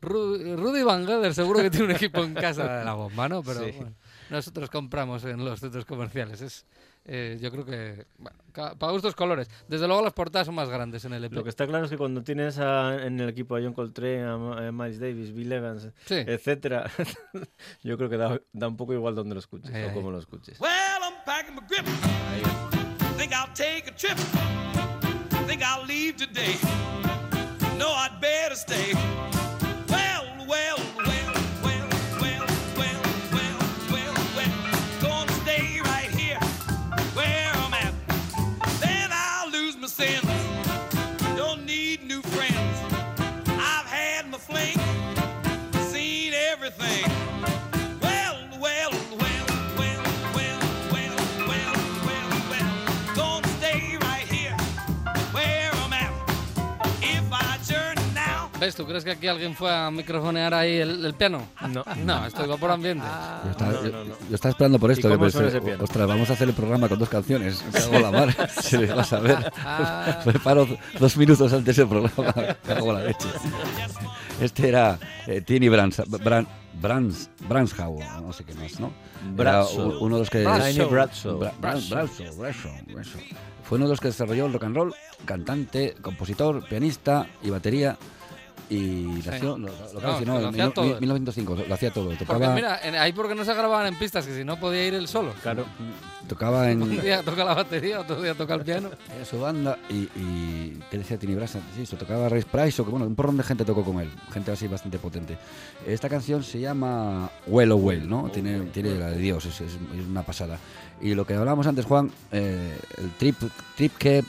[0.00, 3.42] Ru- Rudy Van Gelder seguro que tiene un equipo en casa de la bomba, ¿no?
[3.42, 3.72] Pero Sí.
[3.76, 3.92] bueno,
[4.32, 6.40] nosotros compramos en los centros comerciales.
[6.40, 6.66] Es,
[7.04, 8.38] eh, yo creo que, bueno,
[8.78, 9.48] para gustos colores.
[9.68, 11.32] Desde luego las portadas son más grandes en el EP.
[11.32, 14.22] Lo que está claro es que cuando tienes a- en el equipo a John Coltrane,
[14.22, 16.14] a, a Miles Davis, Bill Evans, Sí.
[16.26, 16.90] etcétera,
[17.82, 19.94] yo creo que da, da un poco igual donde lo escuches Ahí, o ahí.
[19.94, 20.58] cómo lo escuches.
[20.60, 20.70] Well,
[21.02, 21.86] I'm packing my grip.
[23.18, 24.16] Think I'll take a trip.
[25.46, 26.56] Think I'll leave today.
[27.78, 28.92] No, I'd better stay.
[58.62, 58.76] ¿Ves?
[58.76, 61.48] ¿Tú crees que aquí alguien fue a microfonear ahí el, el piano?
[61.68, 61.82] No.
[62.04, 63.04] No, esto iba por ambiente.
[63.44, 64.14] Yo estaba, No, yo- no, no.
[64.28, 65.08] yo estaba esperando por esto.
[65.08, 65.82] ¿Y que pensé, suena ese piano?
[65.82, 67.60] ostras, vamos a hacer el programa con dos canciones.
[67.72, 68.50] Me cago en la mar.
[68.62, 69.52] Se le va a saber.
[69.64, 70.20] Ah.
[70.24, 70.68] Me paro
[71.00, 72.32] dos minutos antes del programa.
[72.36, 73.28] Me cago en la leche.
[74.40, 74.96] Este era
[75.26, 76.46] eh, Tini Brans, Bran,
[76.80, 78.92] Brans, Branshaw, no sé qué más, ¿no?
[79.34, 79.98] Bradshaw.
[80.04, 80.44] uno de los que...
[80.44, 81.38] Bradshaw, Bradshaw,
[82.36, 82.72] Bradshaw.
[83.64, 84.94] Fue uno de los que desarrolló el rock and roll,
[85.24, 87.96] cantante, compositor, pianista y batería.
[88.70, 89.40] Y lo hacía-
[90.72, 91.00] todo.
[91.00, 92.04] 1905, lo hacía todo.
[92.10, 94.86] Porque Tocaba, mira, en- ahí porque no se grababan en pistas, que si no podía
[94.86, 95.32] ir él solo.
[95.42, 95.64] Claro.
[96.28, 98.90] tocaba en, Un día toca la batería, otro día toca el piano.
[99.14, 101.60] Era su banda y, y ¿qué decía Tini Brasa?
[101.76, 104.10] Sí, eso tocaba Ray Price o que bueno, un porrón de gente tocó con él,
[104.32, 105.36] gente así bastante potente.
[105.86, 108.30] Esta canción se llama Well o Well, ¿no?
[108.30, 109.76] Tiene, tiene la de Dios, es, es-
[110.08, 110.58] una pasada.
[111.00, 113.36] Y lo que hablábamos antes, Juan, eh, el Trip,
[113.76, 114.24] Trip, Keep,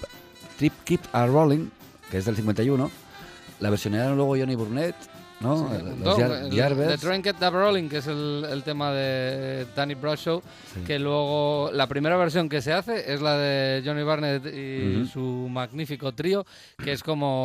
[0.58, 1.70] Trip Keep a Rolling,
[2.10, 2.90] que es del 51,
[3.64, 4.94] la versionaron luego Johnny Burnett,
[5.40, 5.58] ¿no?
[5.58, 5.64] Sí,
[6.04, 7.00] Los el- Yardbirds.
[7.02, 10.42] The Kept Up Rolling, que es el, el tema de Danny Bradshaw,
[10.74, 10.82] Sí.
[10.86, 15.06] que luego la primera versión que se hace es la de Johnny Barnett y Ujú.
[15.08, 16.46] su magnífico trío,
[16.84, 17.44] que es como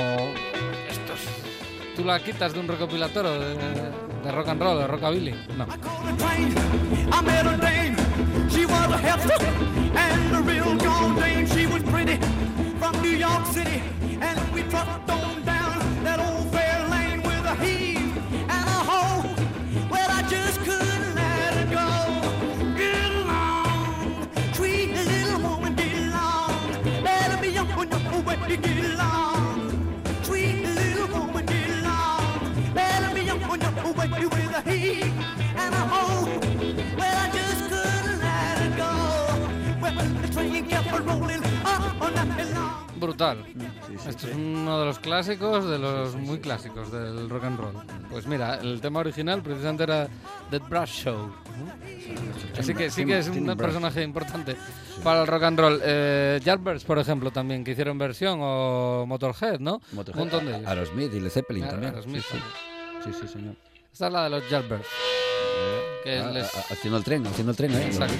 [0.90, 1.20] estos.
[1.94, 3.54] Tú la quitas de un recopilatorio de,
[4.24, 5.34] de rock and roll, de rockabilly.
[5.56, 5.66] No.
[7.10, 7.22] I
[41.08, 42.87] rolling on all night long.
[42.98, 43.44] Brutal.
[44.08, 47.74] Esto es uno de los clásicos, de los muy clásicos del rock and roll.
[48.10, 50.08] Pues mira, el tema original precisamente era
[50.50, 51.32] The Brush Show.
[52.58, 54.56] Así que sí que es un personaje importante
[55.02, 55.80] para el rock and roll.
[55.84, 59.80] Eh, Yardbirds, por ejemplo, también, que hicieron versión, o Motorhead, ¿no?
[59.92, 60.68] Motorhead, Un montón de ellos.
[60.68, 61.90] Aerosmith y Led Zeppelin Ah, también.
[61.94, 62.22] Aerosmith
[63.04, 63.28] sí, sí.
[63.28, 63.54] señor.
[63.92, 64.86] Esta es la de los Yardbirds.
[66.04, 67.86] Que Ah, les- ah, haciendo el tren, haciendo el tren, ¿eh?
[67.86, 68.14] Exacto.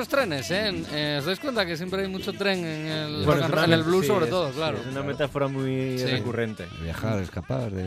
[0.00, 0.82] Muchos trenes, ¿eh?
[0.94, 3.82] Eh, ¿Os dais cuenta que siempre hay mucho tren en el, Bueno, rock en el
[3.82, 4.78] blues sí, sobre es- todo, sí, claro?
[4.78, 6.06] Es una metáfora muy Sí.
[6.06, 6.64] recurrente.
[6.82, 7.70] Viajar, escapar.
[7.70, 7.84] De...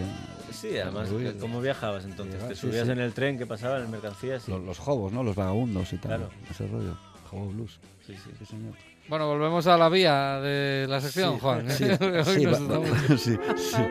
[0.51, 2.35] Sí, además, que- ¿cómo viajabas entonces?
[2.35, 2.91] Viajar, ¿Te subías sí.
[2.91, 4.47] en el tren que pasaba en mercancías?
[4.47, 5.23] Los, los jobos, ¿no?
[5.23, 6.17] Los vagabundos y tal.
[6.19, 6.29] Claro.
[6.51, 6.95] Ese rollo.
[7.31, 7.79] Jobo blues.
[8.05, 8.29] Sí, sí.
[8.37, 8.73] Sí, señor.
[9.09, 11.67] Bueno, volvemos a la vía de la sección, Sí, Juan.
[11.71, 11.85] Sí,
[12.25, 13.81] sí, nos va- estamos- sí, sí.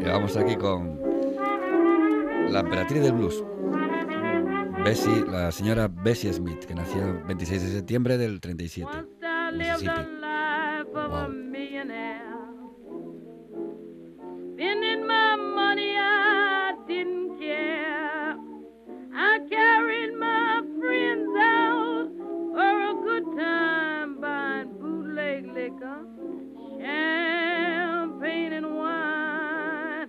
[0.00, 0.98] Y vamos aquí con
[2.50, 3.40] la emperatriz del blues.
[4.84, 8.88] Bessie, la señora Bessie Smith, que nació el 26 de septiembre del 37.
[8.90, 10.18] Once I lived the Mississippi.
[10.94, 11.28] Wow.
[11.28, 12.22] millionaire.
[14.54, 18.36] Spending my money, I didn't care.
[19.14, 22.10] I carried my friends out
[22.54, 26.04] for a good time, buying bootleg liquor,
[26.80, 30.08] champagne and wine.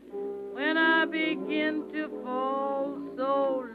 [0.53, 3.68] When I begin to fall so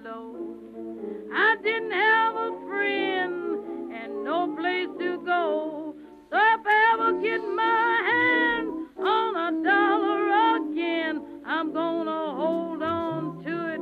[12.04, 13.80] to hold on to it.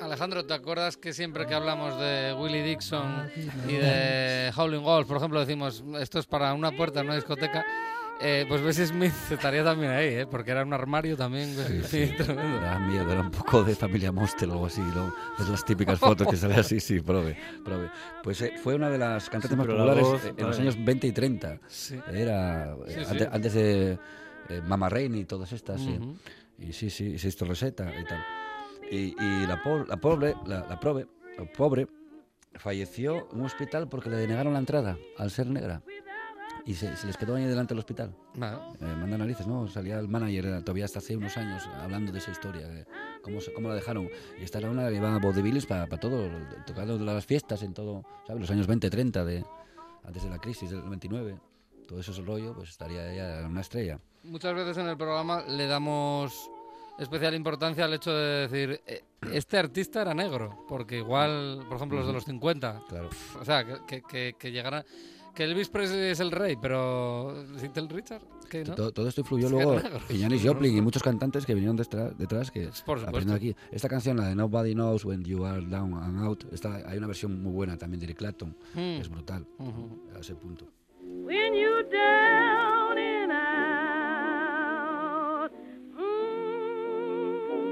[0.00, 3.30] Alejandro, ¿te acuerdas que siempre que hablamos de Willie Dixon
[3.68, 7.64] y de Howling Wolf, por ejemplo, decimos esto es para una puerta en una discoteca?
[8.24, 10.26] Eh, pues Bessie Smith estaría también ahí, ¿eh?
[10.30, 11.54] porque era un armario también.
[11.56, 12.14] Sí, sí, sí.
[12.16, 12.60] tremendo.
[12.60, 15.12] Da miedo, era un poco de familia Monster o algo así, ¿no?
[15.40, 17.90] Es las típicas fotos que sale así, sí, prove, prove.
[18.22, 21.06] Pues eh, fue una de las cantantes Sí, más populares voz, en los años 20
[21.08, 21.58] y 30.
[21.66, 21.98] Sí.
[22.12, 23.06] Era eh, Sí, sí.
[23.10, 23.92] Antes, antes de
[24.48, 25.90] eh, Mama Rain y todas estas, sí.
[26.00, 26.14] Ujú.
[26.58, 28.24] Y sí, sí, Sisto Rosetta y tal.
[28.90, 31.06] Y, y la, po- la pobre, la, la prove,
[31.38, 31.88] la pobre,
[32.54, 35.82] falleció en un hospital porque le denegaron la entrada al ser negra.
[36.64, 38.14] Y se, se les quedó ahí delante del hospital.
[38.34, 38.68] Nada.
[38.80, 39.66] Eh, manda narices, ¿no?
[39.68, 42.86] Salía el manager eh, todavía hasta hace unos años hablando de esa historia, de
[43.22, 44.08] cómo, cómo la dejaron.
[44.40, 46.28] Y esta era una que iba a vaudevilles para todo,
[46.64, 48.42] tocando las fiestas en todo, ¿sabes?
[48.42, 49.44] Los años 20, 30, de,
[50.04, 51.36] antes de la crisis del 29.
[51.88, 53.98] Todo eso es el rollo, pues estaría ella una estrella.
[54.22, 56.48] Muchas veces en el programa le damos
[56.96, 61.98] especial importancia al hecho de decir, eh, este artista era negro, porque igual, por ejemplo,
[61.98, 63.10] los de los 50, Claro.
[63.40, 64.84] o sea, que, que, que, que llegara...
[65.34, 68.74] Que Elvis Presley es el rey, pero Little Richard, ¿qué no?
[68.74, 69.76] Todo, todo esto influyó Es luego
[70.10, 73.08] en Janis Joplin y muchos cantantes que vinieron detrás, detrás que Por supuesto.
[73.08, 73.56] aprenden aquí.
[73.70, 77.06] Esta canción, la de Nobody Knows When You Are Down and Out, esta, hay una
[77.06, 79.00] versión muy buena también de Eric Clapton, Mm.
[79.00, 79.46] es brutal
[80.14, 80.66] a ese punto.
[81.00, 85.50] When you down and out,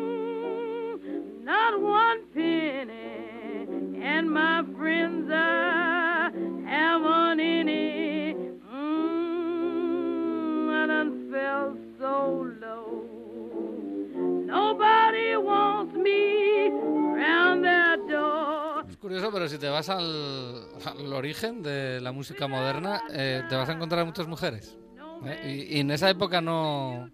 [0.01, 5.60] mm, not one penny, and my friends I
[18.89, 23.55] Es curioso, pero si te vas al, al origen de la música moderna, eh, te
[23.57, 24.77] vas a encontrar muchas mujeres.
[25.25, 25.69] ¿eh?
[25.71, 27.11] Y en esa época no,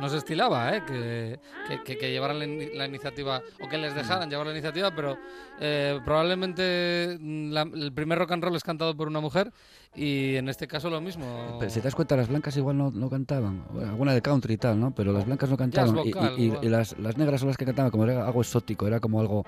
[0.00, 0.82] no se estilaba ¿eh?
[0.86, 4.52] que, que- que- que llevaran la, ini- la iniciativa o que les dejaran llevar la
[4.52, 5.18] iniciativa, pero
[5.60, 9.52] eh, probablemente mm, la- el primer rock and roll es cantado por una mujer
[9.94, 11.56] y en este caso lo mismo.
[11.58, 13.64] Pero si te das cuenta, las blancas igual no, no cantaban.
[13.72, 14.94] Bueno, alguna de country y tal, ¿no?
[14.94, 15.90] Pero las blancas no cantaban.
[15.98, 16.64] Y- vocal, y, y- igual.
[16.64, 19.44] y las, las negras son las que cantaban, como era algo exótico, era como algo...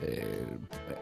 [0.00, 0.46] eh,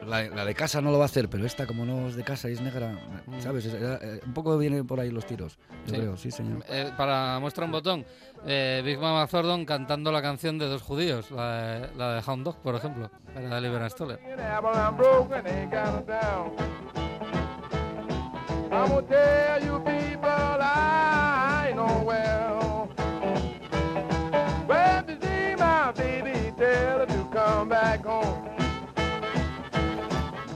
[0.04, 2.24] la, la de casa no lo va a hacer, pero esta como no es de
[2.24, 3.40] casa y es negra, Mm.
[3.40, 3.66] ¿sabes?
[3.66, 6.00] Era, eh, un poco vienen por ahí los tiros, yo Sí.
[6.00, 6.64] creo, sí, señor.
[6.96, 8.04] Para muestra un botón,
[8.46, 12.56] eh, Big Mama Thornton cantando la canción de dos judíos, la la de Hound Dog,
[12.62, 14.18] por ejemplo, era de Liberan Stoller.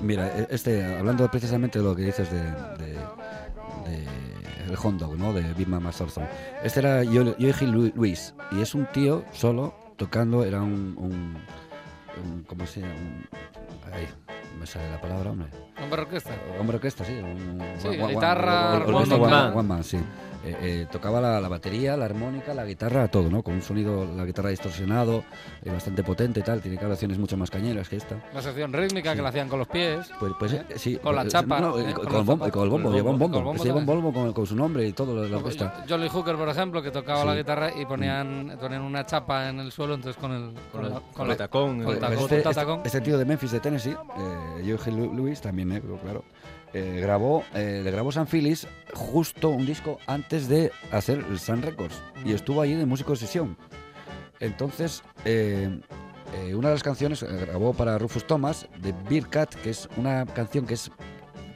[0.01, 2.43] Mira, e- este, hablando precisamente de lo que dices de,
[2.85, 2.94] de
[4.69, 5.33] el hot dog, ¿no?
[5.33, 6.25] De Big Mama Thornton.
[6.63, 11.37] Este era Yo- Lu- Luis y es un tío solo tocando, era un, un,
[12.25, 12.95] un- ¿cómo se llama?
[12.95, 13.29] Un-
[13.93, 14.09] ay,
[14.59, 15.49] me sale la palabra, hombre.
[15.83, 16.31] Hombre orquesta.
[16.59, 17.13] Hombre orquesta, sí.
[17.15, 18.73] Un, Sí, guitarra,
[19.55, 19.99] one man, sí.
[20.47, 23.43] Eh, eh, tocaba la, la batería, la armónica, la guitarra, todo, ¿no?
[23.43, 25.25] Con un sonido, la guitarra distorsionado,
[25.65, 26.61] eh, bastante potente y tal.
[26.61, 28.17] Tiene grabaciones mucho más cañeras que esta.
[28.35, 29.17] La sección rítmica Sí.
[29.17, 30.11] que la hacían con los pies.
[30.21, 30.65] Pues, pues ¿Eh?
[30.77, 30.97] sí.
[30.97, 33.39] Con la pues, chapa, no, Con el bombo, con el bombo, el lleva un bombo.
[33.39, 33.45] bombo.
[33.51, 35.85] Con el Se lleva un bombo con, con su nombre y todo lo- la orquesta.
[35.89, 37.27] Jolly Hooker, por ejemplo, que tocaba Sí.
[37.27, 40.93] la guitarra y ponían, ponían una chapa en el suelo, entonces con el, Con el,
[41.15, 41.79] con el tacón.
[41.83, 42.19] con el el- tacón.
[42.19, 43.97] Este, este- este tío de Memphis, de Tennessee,
[44.63, 46.23] eh, Lu- Lewis, también negro, claro,
[46.75, 51.63] eh, grabó, eh, le grabó San Phillips justo un disco antes de hacer el Sun
[51.63, 53.57] Records y estuvo allí de músico de sesión.
[54.41, 55.71] Entonces, eh,
[56.53, 60.67] una de las canciones grabó para Rufus Thomas de Beer Cat, que es una canción
[60.67, 60.91] que es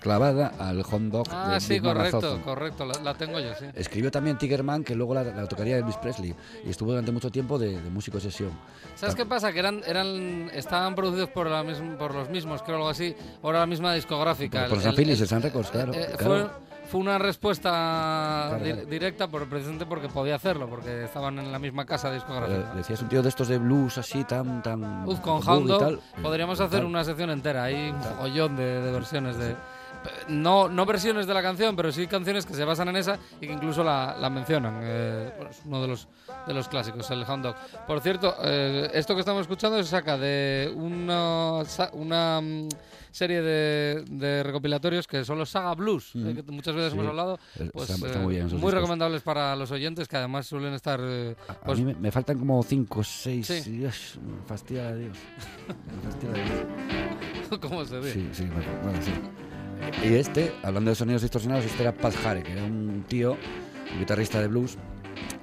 [0.00, 2.42] clavada al hot dog Ah, de sí, Big Mama correcto, Thornton.
[2.42, 3.66] correcto, la, la tengo yo, sí.
[3.74, 6.34] Escribió también Tigerman, que luego la, la tocaría Elvis Presley.
[6.64, 8.50] Y estuvo durante mucho tiempo de, de músico de sesión.
[8.94, 9.52] ¿Sabes qué pasa?
[9.52, 13.50] Que eran, eran, estaban producidos por, la mism- por los mismos, creo algo así, o
[13.50, 14.60] era la misma discográfica.
[14.60, 15.92] Por, por El- San el- Phillips, el- el Sun Records, claro.
[15.94, 16.48] Eh, claro.
[16.48, 18.86] Fue, fue una respuesta di- claro.
[18.86, 22.72] directa por precisamente porque podía hacerlo, porque estaban en la misma casa Eh, discográfica.
[22.74, 24.62] decías un tío de estos de blues así, tan.
[24.62, 26.86] tan Uf, con Hound podríamos hacer Tal.
[26.86, 27.64] una sección entera.
[27.64, 29.54] Hay un joyón de, de versiones de.
[30.28, 33.46] No, no versiones de la canción, pero sí canciones que se basan en esa y
[33.46, 34.80] que incluso la, la mencionan.
[34.82, 36.08] Eh, bueno, es uno de los,
[36.46, 37.56] de los clásicos, el Hound Dog.
[37.86, 42.68] Por cierto, eh, esto que estamos escuchando se saca de una, una mm,
[43.10, 46.28] serie de, de recopilatorios que son los Saga Blues, Mm.
[46.28, 46.98] eh, que muchas veces Sí.
[46.98, 47.38] hemos hablado.
[47.72, 51.00] Pues, está- está muy bien muy recomendables para los oyentes que además suelen estar.
[51.00, 53.46] A pues, mí me, me faltan como 5 o 6.
[53.46, 53.70] Sí.
[53.70, 55.18] Dios, fastidia de Dios.
[55.66, 57.58] Me fastidia de Dios.
[57.62, 58.12] ¿Cómo se dice?
[58.12, 58.44] Sí, sí,
[58.82, 59.12] bueno, sí.
[60.04, 63.36] Y este, hablando de sonidos distorsionados, este era Pat Hare, que era un tío,
[63.92, 64.76] un guitarrista de blues.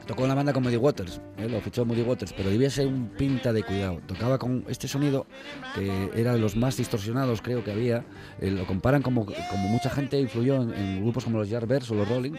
[0.08, 1.50] Tocó en la banda con Muddy Waters, ¿eh?
[1.50, 4.00] lo fichó Muddy Waters, pero debía ser un pinta de cuidado.
[4.06, 5.26] Tocaba con este sonido
[5.74, 8.06] que era de los más distorsionados, creo que había.
[8.40, 11.96] Eh, lo comparan como, como mucha gente influyó en, en grupos como los Yardbirds o
[11.96, 12.34] los Rolling.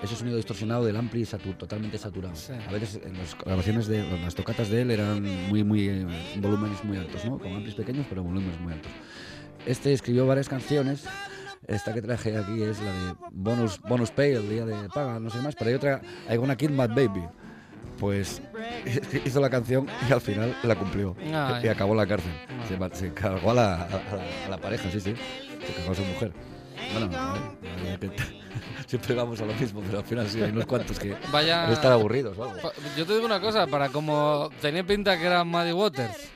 [0.00, 2.36] Ese sonido distorsionado del ampli satu- totalmente saturado.
[2.36, 2.52] Sí.
[2.68, 6.06] A veces en las grabaciones de en las tocatas de él eran muy, muy eh,
[6.40, 7.36] volúmenes muy altos, ¿no?
[7.36, 8.92] Con amplis pequeños, pero volúmenes muy altos.
[9.66, 11.04] Este escribió varias canciones.
[11.66, 15.28] Esta que traje aquí es la de Bonus, bonus Pay, el día de paga, no
[15.30, 15.54] sé más.
[15.54, 17.24] Pero hay otra, I Gonna Kill My Baby.
[17.98, 18.40] Pues
[19.24, 21.16] hizo la canción y al final la cumplió.
[21.34, 21.64] Ay.
[21.64, 22.32] Y acabó en la cárcel.
[22.68, 25.14] Se, se cargó a la, a, la, a la pareja, sí, sí.
[25.66, 26.32] Se cargó a su mujer.
[26.92, 27.08] Bueno,
[27.82, 28.38] ver, que-
[28.86, 31.70] siempre vamos a lo mismo, pero al final sí, hay unos cuantos que Vaya.
[31.72, 32.36] estar aburridos.
[32.36, 36.30] Pa- Yo te digo una cosa, para como tenía pinta que era Muddy Waters.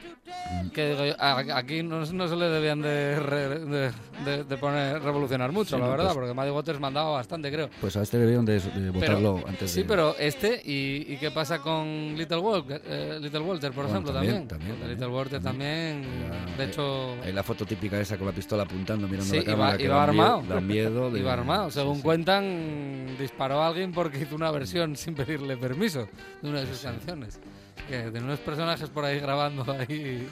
[0.72, 1.14] Que
[1.54, 3.90] aquí no, no se le debían de, re- de,
[4.24, 7.50] de- de poner revolucionar mucho, Sí, la no, verdad, pues- porque Muddy Waters mandaba bastante,
[7.52, 7.68] creo.
[7.80, 8.58] Pues a este debieron de,
[8.92, 13.70] votarlo antes sí, pero este, ¿y, y qué pasa con Little Walter, eh, Little Walter
[13.72, 14.48] por Bueno, ejemplo, también, también?
[14.48, 18.32] también, también, Little Walter también, Ya, de hecho, Hay la foto típica esa con la
[18.32, 19.68] pistola apuntando, mirando Sí, la cámara.
[19.70, 20.42] iba- que iba da armado.
[20.48, 21.16] Da miedo.
[21.16, 21.70] iba armado.
[21.70, 22.02] Según sí.
[22.02, 26.08] cuentan, disparó a alguien porque hizo una versión sin pedirle permiso
[26.40, 27.40] de una de sus canciones.
[27.88, 30.28] Que de unos personajes por ahí grabando ahí.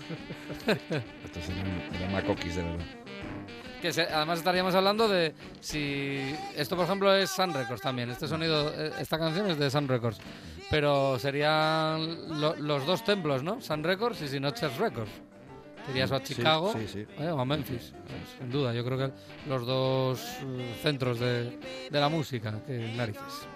[1.24, 2.84] Estos eran, eran macoquis, de verdad.
[3.82, 8.10] Que se- además estaríamos hablando de si esto por ejemplo es Sun Records también.
[8.10, 10.18] Este sonido, eh, esta canción es de Sun Records,
[10.70, 13.60] pero serían lo- los dos templos, ¿no?
[13.60, 15.10] Sun Records y Sinochers Records.
[15.90, 17.06] Irías o a Sí, Chicago sí, sí.
[17.18, 18.74] eh, o a Memphis, eh, sin duda.
[18.74, 19.10] Yo creo que
[19.48, 21.58] los dos eh, centros de,
[21.90, 23.48] de la música, que narices.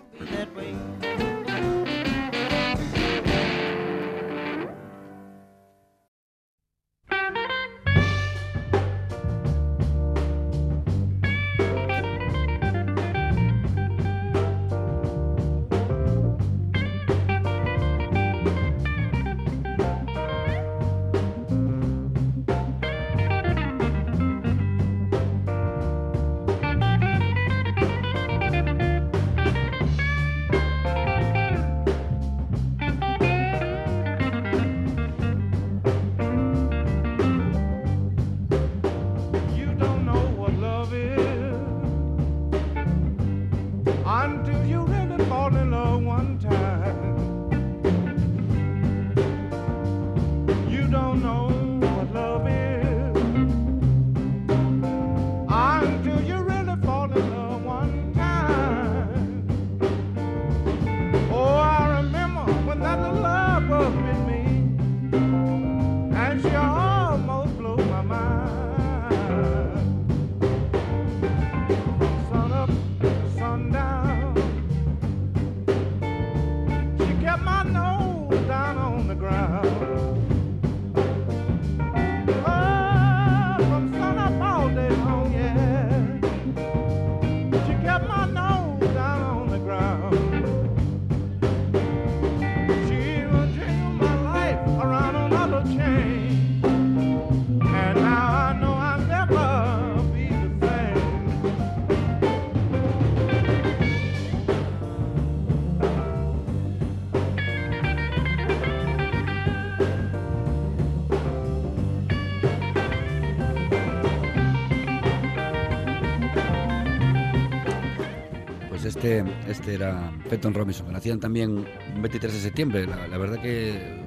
[119.65, 121.51] Este, era Fenton Robinson, que nacían también
[121.95, 122.87] un 23 de septiembre.
[122.87, 124.05] La, la verdad que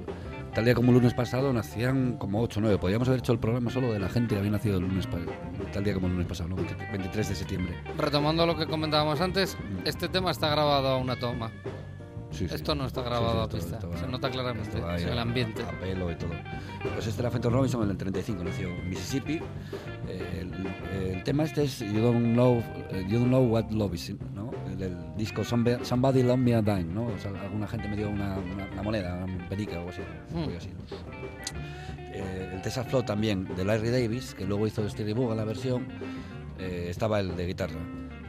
[0.54, 2.78] tal día como el lunes pasado nacían como 8 o 9.
[2.78, 5.08] Podríamos haber hecho el programa solo de la gente que había nacido el lunes
[5.74, 6.56] tal día como el lunes pasado, ¿no?
[6.58, 7.76] 23 de septiembre.
[7.98, 11.52] Retomando lo que comentábamos antes, este tema está grabado a una toma.
[12.30, 12.54] Sí, sí.
[12.56, 13.76] Esto no está grabado sí, a esto- pista.
[13.78, 15.64] esto va- Se nota claramente va en el a- ambiente.
[15.64, 16.32] A pelo y todo.
[16.94, 19.40] Pues este era Fenton Robinson en el 35, nació en Mississippi.
[20.08, 23.96] Eh, el, el tema este es You Don't Know, eh, you don't know What Love
[23.96, 24.14] Is,
[24.78, 27.06] del disco Somebody, Love Me a Dime, ¿no?
[27.08, 30.02] O sea, alguna gente me dio una, una- una moneda, una perica o algo así.
[30.36, 30.70] Algo así.
[32.14, 35.88] Eh, el Tessa Flow también, de Larry Davis, que luego hizo Stevie Booga la versión,
[36.60, 37.80] eh, estaba el de guitarra.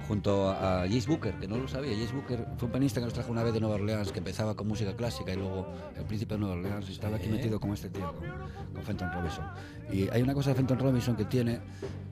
[0.06, 1.92] Junto a Jace Booker, que no lo sabía.
[1.94, 4.54] Jace Booker fue un pianista que nos trajo una vez de Nueva Orleans, que empezaba
[4.54, 7.90] con música clásica y luego el príncipe de Nueva Orleans estaba aquí metido con este
[7.90, 8.24] tío, con,
[8.72, 9.44] con Fenton Robinson.
[9.92, 11.60] Y hay una cosa de Fenton Robinson que tiene,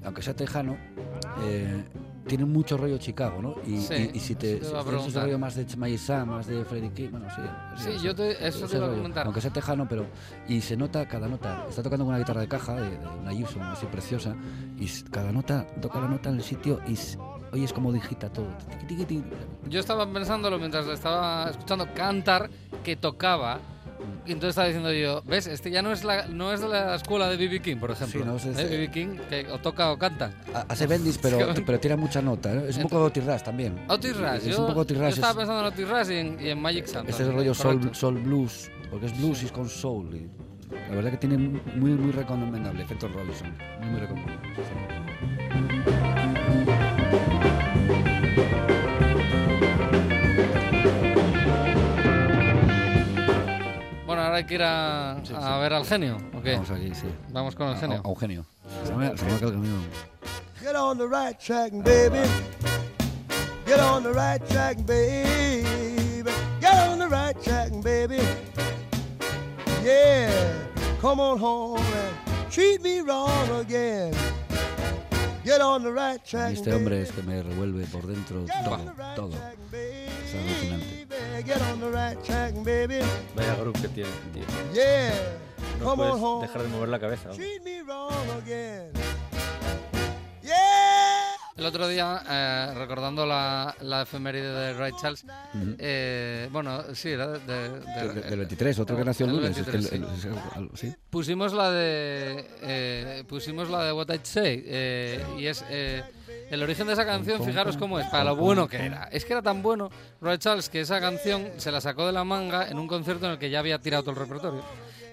[0.04, 0.76] aunque sea tejano,
[1.44, 1.84] eh,
[2.26, 3.54] tiene mucho rollo Chicago, ¿no?
[3.66, 6.28] Y, Sí, y- y si te, eso te si tienes ese rollo más de Sam,
[6.30, 7.42] más de Freddie King, bueno, sí.
[7.76, 9.26] Sí, ese- yo te- eso te iba a comentar.
[9.26, 10.06] Aunque sea tejano, pero.
[10.48, 11.66] Y se nota cada nota.
[11.68, 14.34] Está tocando con una guitarra de caja, de, de una Gibson así preciosa,
[14.78, 17.18] y cada nota toca la nota en el sitio y s-
[17.52, 18.48] oyes como digita todo.
[19.68, 22.50] Yo estaba pensándolo mientras estaba escuchando cantar
[22.84, 23.60] que tocaba.
[24.26, 25.46] Y entonces estaba diciendo yo, ¿ves?
[25.46, 27.60] Este ya no es, la, no es de la escuela de B.B.
[27.62, 28.20] King, por ejemplo.
[28.20, 28.50] Sí, no, es ¿Eh?
[28.50, 28.90] este- B.B.
[28.90, 30.32] King que o toca o canta.
[30.54, 32.52] Ha- Hace bendis, pero, Es pero tira mucha nota.
[32.52, 32.66] ¿eh?
[32.68, 33.78] Es un poco Otis Rush también.
[33.88, 34.34] Otis Rush.
[34.36, 35.12] Es yo, un poco Otis yo Rush.
[35.14, 37.06] estaba es- pensando en Otis Rush y en, y en Magic Sam.
[37.08, 40.14] Ese también, rollo soul, soul blues, porque es blues y es con soul.
[40.14, 40.28] y
[40.90, 43.54] la verdad que tiene muy, muy recomendable Fenton Robinson.
[43.80, 44.40] Muy, muy recomendable.
[44.56, 45.92] sí.
[54.36, 55.12] Ahora hay que ir a,
[55.54, 56.16] a ver al genio.
[56.36, 56.52] ¿o qué?
[56.54, 57.06] Vamos aquí, sí.
[57.30, 58.00] Vamos con el genio.
[58.04, 58.44] a- a Eugenio.
[58.84, 59.76] Se me, se me ha quedado el camino.
[60.60, 62.18] Get on the right track, baby.
[63.66, 65.64] Get on the right track, baby.
[66.60, 68.18] Get on the right track, baby.
[69.84, 70.30] Yeah,
[71.00, 74.12] come on home and treat me wrong again.
[75.44, 78.80] Get on the right track, este hombre es que me revuelve por dentro todo,
[79.14, 79.30] todo.
[79.72, 80.95] Es alucinante.
[81.36, 81.48] Baby.
[81.48, 83.00] Get on the right track, baby.
[83.34, 84.44] Vaya grupo que tiene, tío.
[84.74, 85.12] Yeah,
[85.78, 87.30] No come puedes dejar de mover la cabeza.
[87.30, 88.12] Treat me wrong
[88.42, 88.90] again.
[90.42, 91.32] Yeah.
[91.56, 95.24] El otro día, eh, recordando la, la efeméride de Ray Charles,
[95.78, 99.56] eh, bueno, sí, era de, de- de- Del- del 23, otro que nació el lunes.
[99.56, 100.28] es que 23, el- sí.
[100.28, 100.94] el- el- sí.
[101.08, 106.04] Pusimos la de eh, pusimos la de What I'd Say eh, y es eh,
[106.50, 109.04] el origen de esa canción, fijaros cómo es, para lo bueno que era.
[109.12, 109.90] Es que era tan bueno
[110.20, 113.32] Ray Charles que esa canción se la sacó de la manga en un concierto en
[113.32, 114.62] el que ya había tirado todo el repertorio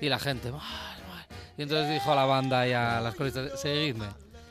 [0.02, 1.26] y la gente, "Mal, mal".
[1.58, 4.08] y entonces dijo a la banda y a las coristas, seguidme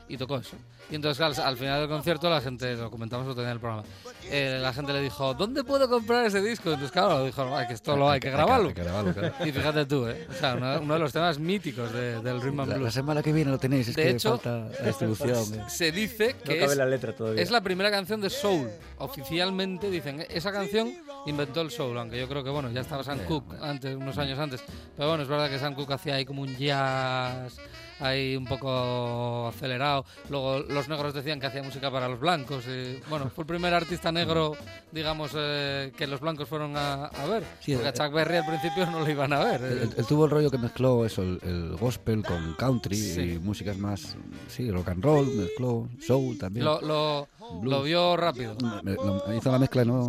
[0.08, 0.56] y tocó eso.
[0.92, 3.60] Y entonces al, al final del concierto la gente, lo comentamos otro día en el
[3.60, 3.82] programa,
[4.30, 6.68] eh, la gente le dijo, ¿dónde puedo comprar ese disco?
[6.68, 8.68] Entonces claro, dijo, "Ay, que esto lo hay que grabarlo.
[8.68, 9.34] Hay que grabarlo, claro.
[9.44, 10.26] Y fíjate tú, ¿eh?
[10.30, 12.94] O sea, uno, uno de los temas míticos de- del Rhythm and La, la Blues.
[12.94, 15.60] semana que viene lo tenéis, es De que hecho, falta la distribución.
[15.60, 15.64] eh.
[15.68, 17.42] Se dice No que es, la letra todavía.
[17.42, 18.68] es la primera canción de Soul.
[18.98, 20.92] Oficialmente dicen, esa canción
[21.26, 24.38] inventó el Soul, aunque yo creo que, bueno, ya estaba Sam Cooke antes, unos años
[24.38, 24.62] antes.
[24.96, 27.56] Pero bueno, es verdad que Sam Cooke hacía ahí como un jazz
[28.02, 30.04] ahí un poco acelerado.
[30.28, 32.64] Luego los negros decían que hacía música para los blancos.
[32.66, 34.52] Y, bueno, fue el primer artista negro,
[34.90, 37.44] digamos, eh, que los blancos fueron a, a ver.
[37.60, 39.62] Sí, Porque a eh, Chuck Berry al principio no lo iban a ver.
[39.62, 39.94] Él, eh.
[39.96, 43.20] él tuvo el rollo que mezcló eso, el, el gospel con country Sí.
[43.20, 44.16] y músicas más,
[44.48, 46.64] sí, rock and roll, mezcló soul también.
[46.64, 47.28] Lo, lo,
[47.62, 48.56] lo vio rápido.
[48.82, 50.08] Me- lo- hizo la mezcla ¿no?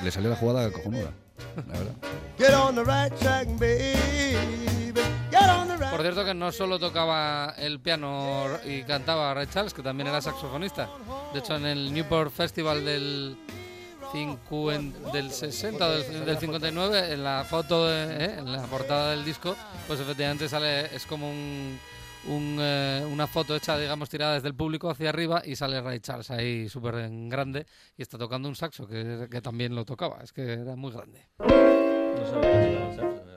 [0.00, 1.10] y le salió la jugada cojonuda,
[1.56, 1.94] la verdad.
[2.38, 4.71] Get on the right track, baby.
[5.92, 10.22] Por cierto que no solo tocaba el piano y cantaba Ray Charles, que también era
[10.22, 10.88] saxofonista.
[11.34, 13.36] De hecho, en el Newport Festival del,
[14.10, 18.36] cincuen- del 60 o del, del 59, en la foto, ¿eh?
[18.38, 19.54] en la portada del disco,
[19.86, 21.78] pues efectivamente sale, es como un,
[22.58, 26.30] eh, una foto hecha, digamos, tirada desde el público hacia arriba y sale Ray Charles
[26.30, 26.94] ahí súper
[27.28, 27.66] grande
[27.98, 31.28] y está tocando un saxo, que, que también lo tocaba, es que era muy grande.
[31.38, 33.31] No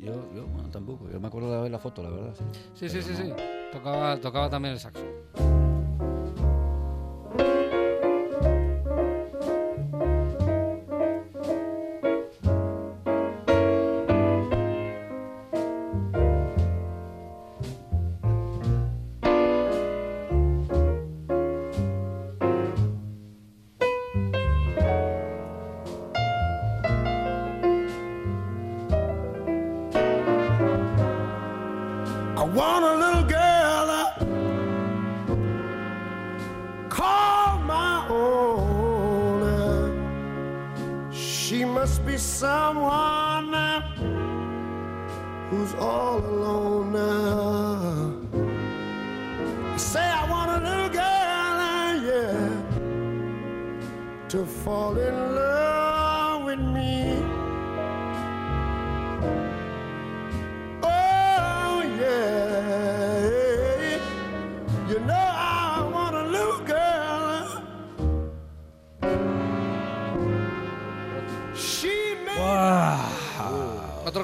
[0.00, 2.34] Yo, yo bueno, tampoco, yo me acuerdo de ver la foto, la verdad.
[2.74, 3.36] Sí, Sí, sí, Pero sí, no.
[3.36, 3.42] sí.
[3.72, 5.02] Tocaba, tocaba también el saxo.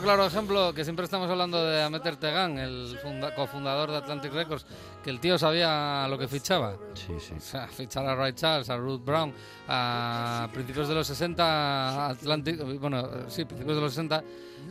[0.02, 4.66] Claro ejemplo, que siempre estamos hablando de Ameter Tegan, el funda- cofundador de Atlantic Records,
[5.02, 6.76] que el tío sabía lo que fichaba.
[6.94, 7.34] Sí, sí.
[7.36, 9.32] O sea, fichar a Ray Charles, a Ruth Brown,
[9.68, 14.22] a principios de los 60, Atlantic, bueno, sí, principios de los 60,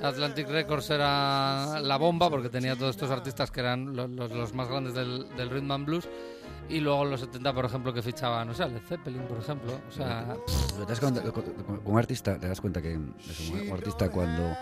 [0.04, 4.54] Atlantic Records era la bomba porque tenía todos estos artistas que eran lo- los, los
[4.54, 6.08] más grandes del, del rhythm and blues.
[6.70, 9.38] Y luego en los 70, por ejemplo, que fichaba, no sé, a Led Zeppelin, por
[9.40, 9.74] ejemplo.
[9.90, 10.38] O sea,
[11.84, 13.14] un artista, te das cuenta que un,
[13.68, 14.56] un artista cuando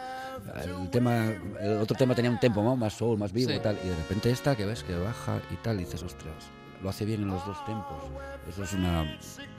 [0.82, 1.26] el tema,
[1.60, 3.56] el otro tema tenía un tempo más soul, más vivo Sí.
[3.58, 6.34] y tal, y de repente esta que ves que baja y tal, y dices, ostras,
[6.82, 8.04] lo hace bien en los dos tempos.
[8.50, 9.18] Eso es una,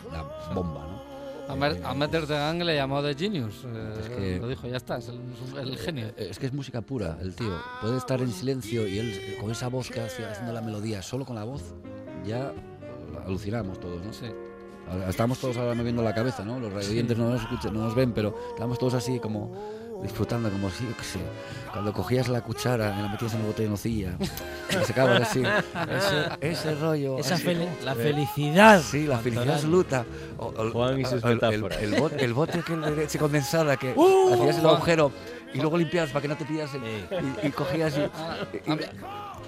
[0.09, 0.23] una
[0.55, 1.11] bomba, ¿no?
[1.53, 3.65] a, Mer- a Meter Tegan le llamó The Genius.
[3.67, 5.21] eh, Es que- Lo dijo, ya está, es el,
[5.59, 6.07] el genio.
[6.17, 7.53] Eh, Es que es música pura, el tío.
[7.81, 11.03] Puede estar en silencio y él eh, con esa voz que hace, haciendo la melodía,
[11.03, 11.75] solo con la voz,
[12.25, 12.53] ya
[13.27, 14.13] alucinamos todos, ¿no?
[14.13, 14.27] Sí.
[15.09, 16.59] Estamos todos ahora moviendo la cabeza, ¿no?
[16.59, 19.53] Los radioyentes no nos escuchan, no nos ven, pero estamos todos así como
[20.03, 21.19] disfrutando, como si, yo qué sé,
[21.73, 24.17] cuando cogías la cuchara y la metías en el bote de nocilla,
[24.71, 25.43] y sacabas así,
[26.41, 27.19] ese, ese rollo.
[27.19, 28.83] Esa así, fel- como- la felicidad.
[28.83, 30.05] Sí, la felicidad absoluta.
[30.39, 31.83] O- o- Juan y sus el, el, metáforas.
[31.83, 34.35] el bote, el bote que de leche condensada que ¡Uh!
[34.35, 35.13] hacías el agujero
[35.53, 36.83] y luego limpiabas para que no te pillas el-
[37.43, 38.37] y, y cogías y, Ah,
[38.67, 38.79] y- y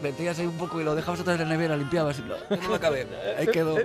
[0.03, 2.69] metías ahí un poco y lo dejabas vez en la nevera, limpiabas y no, no
[2.69, 3.07] lo acabé.
[3.39, 3.79] Ahí quedó.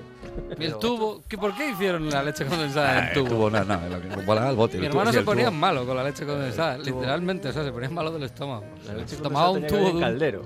[0.59, 3.49] Y el tubo, ¿qué, ¿por qué hicieron la leche condensada en el tubo?
[3.49, 4.77] Nada, lo que volaba el bote.
[4.77, 5.55] Mi el tubo, hermano sí, se el ponía tubo.
[5.57, 8.63] malo con la leche condensada, literalmente, o sea, se ponía malo del estómago.
[8.87, 10.41] La leche tomaba un tubo de un- caldero.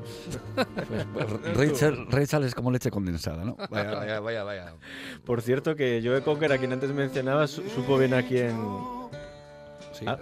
[1.56, 3.56] Rachel, Rachel es como leche condensada, ¿no?
[3.70, 4.74] Vaya, vaya, vaya, vaya.
[5.26, 8.58] Por cierto, que Joe Cocker, a quien antes mencionaba, su- supo bien a quién,
[9.94, 10.18] Sí, Ah.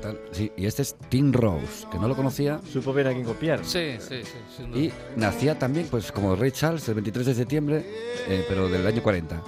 [0.00, 0.20] Tal.
[0.32, 3.64] Sí, y este es Tim Rose, que no lo conocía supo bien a quién copiar.
[3.64, 7.84] Sí, sí, sí, y nacía también, pues como Ray Charles, el 23 de septiembre,
[8.28, 9.40] eh, pero del año 40,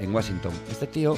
[0.00, 0.52] en Washington.
[0.70, 1.14] Este tío,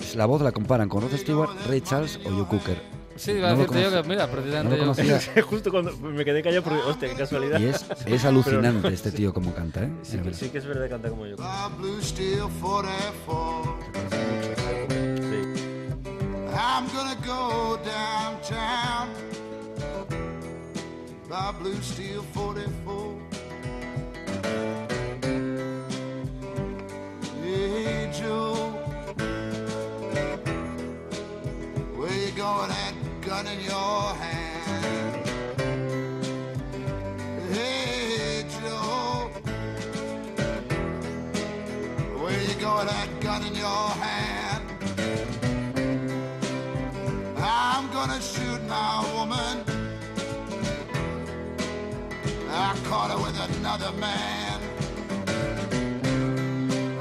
[0.00, 3.00] es- la voz la comparan con Rod Stewart, Ray Charles o Joe Cooker.
[3.16, 5.20] Sí, iba a no decirte yo que, mira, No precisamente lo yo- conocía.
[5.42, 7.60] Justo cuando me quedé callado porque, hostia, qué casualidad.
[7.60, 9.90] Y es, es alucinante este tío como canta, ¿eh?
[10.02, 11.36] Sí que, sí que es verdad que canta como yo.
[16.62, 19.14] I'm gonna go downtown.
[21.26, 23.18] By blue steel 44.
[27.42, 28.54] Hey Joe,
[31.96, 32.68] where you going?
[32.68, 35.26] That gun in your hand.
[37.54, 39.30] Hey Joe,
[42.20, 42.86] where you going?
[42.86, 44.19] That gun in your hand.
[47.82, 49.64] I'm gonna shoot my woman.
[52.50, 54.60] I caught her with another man.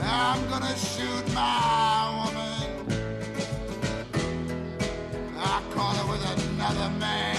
[0.01, 2.87] I'm gonna shoot my woman.
[5.37, 7.38] I caught her with another man.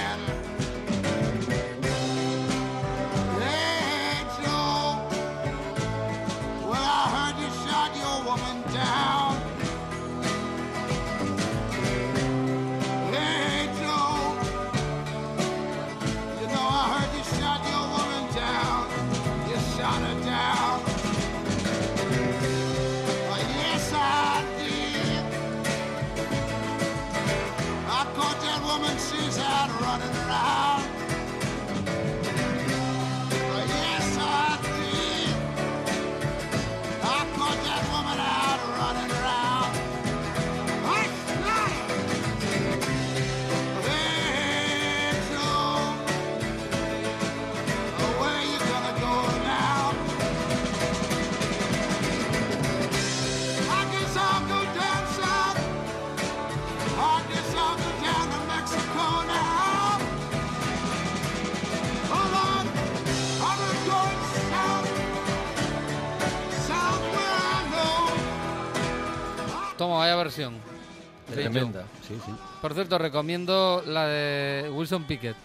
[70.22, 70.54] Versión.
[70.54, 71.50] de Joe.
[71.50, 71.84] Tremenda.
[72.06, 72.32] Sí, sí.
[72.60, 75.36] Por cierto, recomiendo la de Wilson Pickett,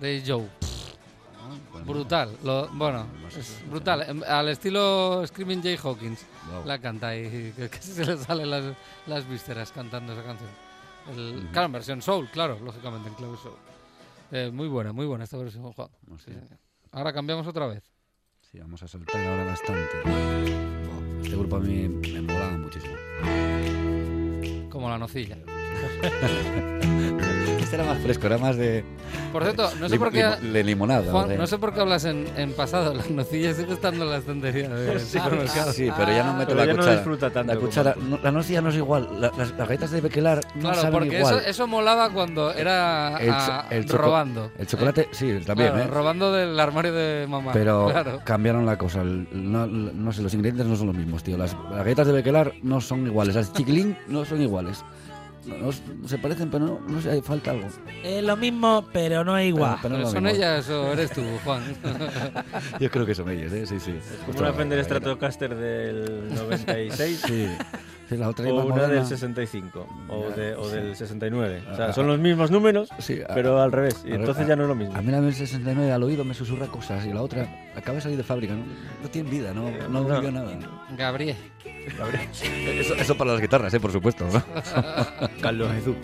[0.00, 0.48] de Joe.
[1.72, 2.36] Bueno, Brutal.
[2.42, 3.06] Lo, bueno,
[3.36, 4.02] es brutal.
[4.08, 6.26] Em, Al estilo Screaming Jay Hawkins.
[6.50, 6.64] Wow.
[6.66, 8.64] La canta y que, que se le salen las,
[9.06, 10.50] las vísceras cantando esa canción.
[11.12, 13.54] El, Claro, en versión soul, claro, lógicamente en clave soul.
[14.32, 15.88] Eh, muy buena, muy buena esta versión, Juan.
[16.08, 16.32] No sé.
[16.90, 17.84] Ahora cambiamos otra vez.
[18.50, 20.02] Sí, vamos a saltar ahora bastante.
[21.22, 22.94] Este grupo a mí me molaba muchísimo.
[24.76, 25.55] Como la nocilla.
[27.66, 28.84] Este era más fresco, era más de,
[29.32, 30.22] Por cierto, no sé por qué...
[30.24, 31.10] de limonada.
[31.10, 32.94] Juan, de- no sé por qué hablas en, en pasado.
[32.94, 35.72] La nocilla sigue estando en la estantería del supermercado.
[35.72, 36.94] Sí, pero ya no meto Pero la ya no cuchara.
[36.96, 39.08] disfruta tanto La cuchara, no- la nocilla no es igual.
[39.20, 41.38] La- las, las galletas de Bequelar no Claro, saben porque igual.
[41.38, 44.52] eso, eso molaba cuando era El ah, el robando.
[44.58, 45.92] El chocolate, sí, también, Claro, ¿eh?
[45.92, 47.50] robando del armario de mamá.
[47.52, 48.20] Pero claro.
[48.24, 49.02] cambiaron la cosa.
[49.02, 51.36] El- No, no sé, los ingredientes no son los mismos, tío.
[51.36, 53.34] Las, las galletas de Bequelar no son iguales.
[53.34, 54.84] Las chiquilín no son iguales.
[55.46, 57.68] No, no- se parecen, pero no, no sé, hay falta algo.
[58.02, 59.78] Es lo mismo, pero no es igual.
[59.80, 60.36] Pero- pero no es ¿Son mismo.
[60.36, 61.62] ellas o eres tú, Juan?
[62.80, 63.66] Yo creo que son ellos, ¿eh?
[63.66, 63.94] Sí, sí.
[64.26, 67.46] Como una Fender Stratocaster del 96 Sí.
[68.08, 70.76] Sí, la otra o una del 65 o, Ya, de- o sí.
[70.76, 71.62] del 69.
[71.72, 72.08] O sea, Ah, son ah.
[72.08, 74.04] los mismos números, Sí, a- pero al revés.
[74.06, 74.94] Y entonces a- ya no es lo mismo.
[74.96, 78.02] A mí la del 69 al oído me susurra cosas y la otra acaba de
[78.02, 78.54] salir de fábrica.
[78.54, 78.62] No,
[79.02, 80.14] no tiene vida, no, no, No.
[80.14, 80.52] vivió nada.
[80.96, 81.36] Gabriel.
[82.78, 83.80] Eso, eso para las guitarras, ¿eh?
[83.80, 84.24] por supuesto.
[84.32, 84.42] ¿no?
[85.42, 85.96] Carlos Jesús.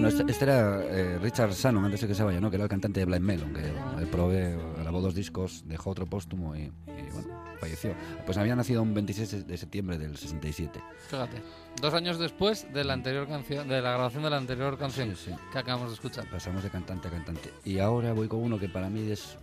[0.00, 2.50] Bueno, este, este era eh, Richard Shannon, antes de que se vaya, ¿no?
[2.50, 6.54] que era el cantante de Blind Melon, que probé, grabó dos discos, dejó otro póstumo
[6.54, 7.28] y, y, bueno,
[7.60, 7.94] falleció.
[8.24, 10.80] Pues había nacido un 26 de septiembre del 67.
[11.08, 11.42] Fíjate.
[11.80, 15.30] Dos años después de la anterior canción, de la grabación de la anterior canción Sí,
[15.30, 15.36] sí.
[15.52, 16.28] que acabamos de escuchar.
[16.30, 17.52] Pasamos de cantante a cantante.
[17.64, 19.36] Y ahora voy con uno que para mí es,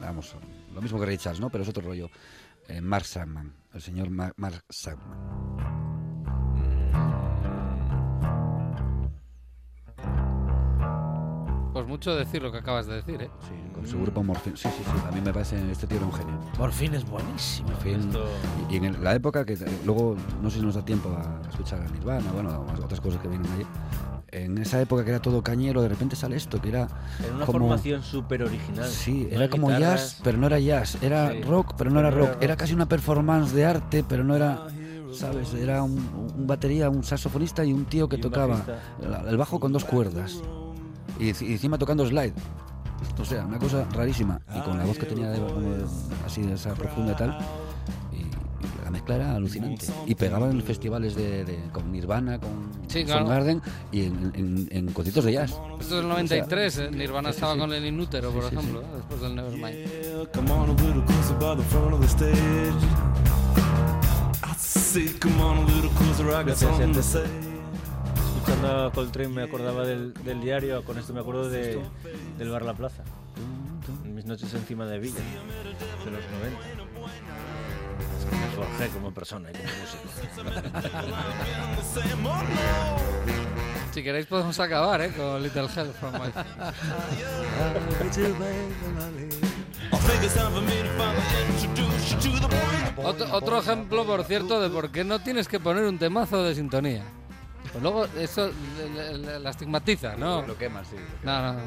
[0.00, 0.34] vamos,
[0.74, 1.50] lo mismo que Richards, ¿no?
[1.50, 2.10] Pero es otro rollo.
[2.68, 5.87] Eh, Mark Sandman, el señor Ma- Mark Sandman.
[11.88, 13.30] Mucho decir lo que acabas de decir, ¿eh?
[13.48, 14.56] Sí, con su grupo Morphine.
[14.56, 15.02] Sí, sí, sí.
[15.08, 16.38] A mí me parece, este tío era un genio.
[16.56, 17.68] Por fin es buenísimo.
[17.70, 17.98] Morphine.
[17.98, 18.26] Esto-
[18.70, 21.48] Y, y en el- la época que luego, no sé si nos da tiempo a
[21.48, 23.66] escuchar a Nirvana, bueno, a otras cosas que vienen ahí.
[24.30, 26.86] En esa época que era todo cañero, de repente sale esto, que era
[27.26, 27.60] En una como...
[27.60, 28.86] formación súper original.
[28.86, 30.12] Sí, era como guitarras.
[30.12, 30.98] jazz, pero no era jazz.
[31.02, 32.36] Era Sí, rock, pero no era rock.
[32.42, 34.66] era casi una performance de arte, pero no era,
[35.14, 35.54] ¿sabes?
[35.54, 35.96] Era un,
[36.36, 38.60] un batería, un saxofonista y un tío que Y tocaba
[39.26, 40.42] el bajo con dos cuerdas.
[41.18, 42.32] Y, y encima tocando slide.
[43.20, 44.40] O sea, una cosa rarísima.
[44.56, 45.84] Y con la voz que tenía de, como de-
[46.26, 47.38] así de esa profunda y tal.
[48.12, 49.86] Y, y la mezcla era alucinante.
[50.06, 52.50] Y pegaban en festivales de, de- con Nirvana, con
[52.88, 53.20] Sí, claro.
[53.26, 53.62] Soundgarden
[53.92, 55.50] y en, en- en conciertos de jazz.
[55.80, 56.90] Esto es el 93, ¿eh?
[56.90, 57.58] Nirvana sí, estaba sí.
[57.60, 58.84] con el Inútero, por Sí, sí, ejemplo, ¿eh?
[58.96, 59.76] después del Nevermind.
[68.48, 71.78] Escuchando a Coltrane me acordaba del, del diario, con esto me acuerdo de,
[72.38, 73.04] del Bar La Plaza.
[74.04, 75.20] Mis noches encima de Villa,
[76.02, 76.58] de los 90.
[78.18, 80.08] Es que me forjé como persona y como músico.
[83.92, 85.12] Si queréis podemos acabar, ¿eh?
[85.14, 86.30] Con Little Help from My...
[93.32, 97.04] Otro ejemplo, por cierto, de por qué no tienes que poner un temazo de sintonía.
[97.72, 98.50] Pues luego eso
[98.94, 100.42] le- le- la estigmatiza, ¿no?
[100.46, 100.96] Lo quemas, sí.
[101.22, 101.58] No, no,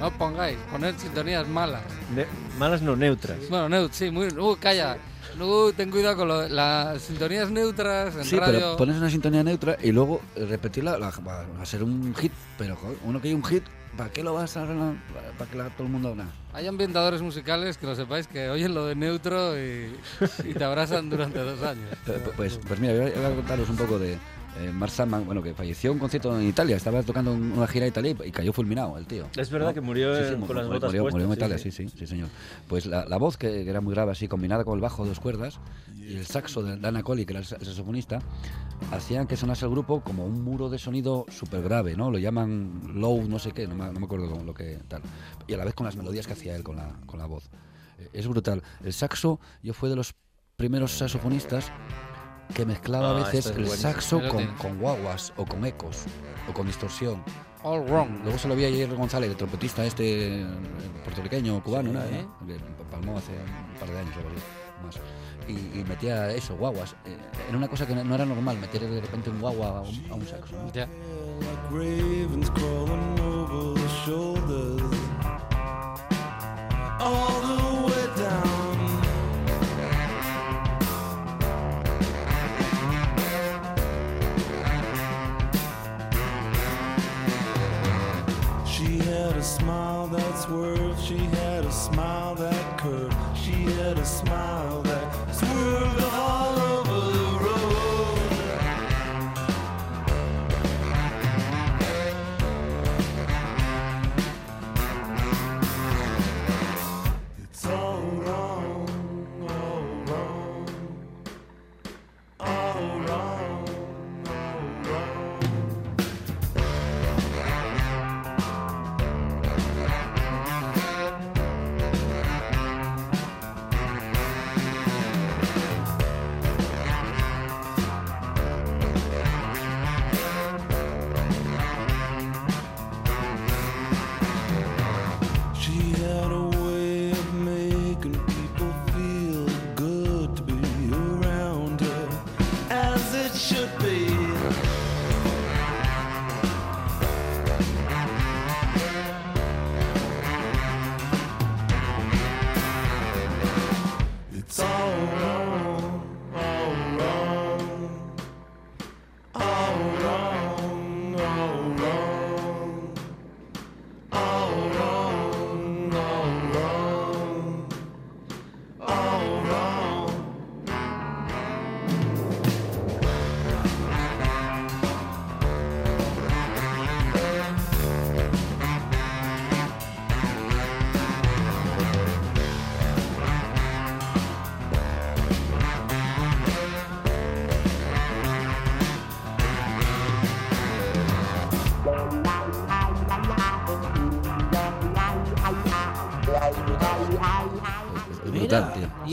[0.00, 1.82] no pongáis, poner sintonías malas.
[2.14, 2.26] Ne-
[2.58, 3.38] malas no neutras.
[3.48, 4.28] Bueno, neut, sí, muy...
[4.28, 4.98] Uh, calla.
[5.40, 8.52] Uh, ten cuidado con lo las sintonías neutras en Sí, radio.
[8.52, 12.32] pero pones una sintonía neutra y luego eh, repetirla la- va a ser un hit.
[12.56, 13.62] Pero uno que hay un hit,
[13.98, 14.64] ¿para qué lo vas a?
[15.38, 16.26] Para que la- todo el mundo haga.
[16.54, 19.94] Hay ambientadores musicales que lo sepáis que oyen lo de neutro y,
[20.44, 21.84] y te abrazan durante dos años.
[22.06, 24.16] Pu- Pues, pues mira, voy a, voy a contaros un poco de
[24.60, 27.66] eh, Mark Sandman, bueno, que falleció en un concierto en Italia, estaba tocando en una
[27.66, 29.26] gira en Italia y, cayó fulminado el tío.
[29.36, 30.12] Es verdad que murió
[30.46, 31.70] con las mu- botas murió, puestas, murió en Italia, sí.
[31.70, 32.28] sí, sí, señor.
[32.68, 35.10] Pues la, la voz, que, que era muy grave así, combinada con el bajo de
[35.10, 35.58] dos cuerdas,
[35.96, 38.20] y el saxo de Dana Coley, que era el sa- el saxofonista,
[38.92, 42.10] hacían que sonase el grupo como un muro de sonido súper grave, ¿no?
[42.10, 45.02] Lo llaman low, no sé qué, no me, no me acuerdo con lo que tal.
[45.46, 47.48] Y a la vez con las melodías que hacía él con la, con la voz.
[47.98, 48.62] Eh, Es brutal.
[48.84, 50.14] El saxo, yo fue de los
[50.56, 51.70] primeros saxofonistas
[52.54, 53.76] que mezclaba Ah, a veces es el buenísimo.
[53.92, 56.04] saxo con, con guaguas o con ecos
[56.48, 57.22] o con distorsión.
[57.62, 58.20] All wrong.
[58.22, 60.46] Luego se lo vi a Jair González, el trompetista este eh,
[61.04, 61.96] puertorriqueño, cubano, Sí.
[62.40, 62.46] ¿no?
[62.46, 62.54] que
[62.90, 64.96] palmó hace un par de años o más.
[65.48, 66.94] Y, y metía eso, guaguas.
[67.04, 67.16] Eh,
[67.48, 70.14] Era una cosa que no, era normal, meter de repente un guagua a un, a
[70.14, 70.54] un saxo.
[70.56, 70.72] ¿no?
[70.72, 70.88] Ya.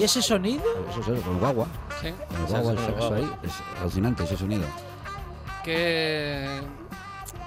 [0.04, 0.62] ¿Y ese sonido?
[0.92, 1.66] Eso es, con el guagua.
[2.02, 2.08] Sí.
[2.08, 3.16] El guagua, el guagua.
[3.18, 3.30] ahí.
[3.44, 4.66] Es alucinante ese sonido.
[5.64, 6.46] Qué,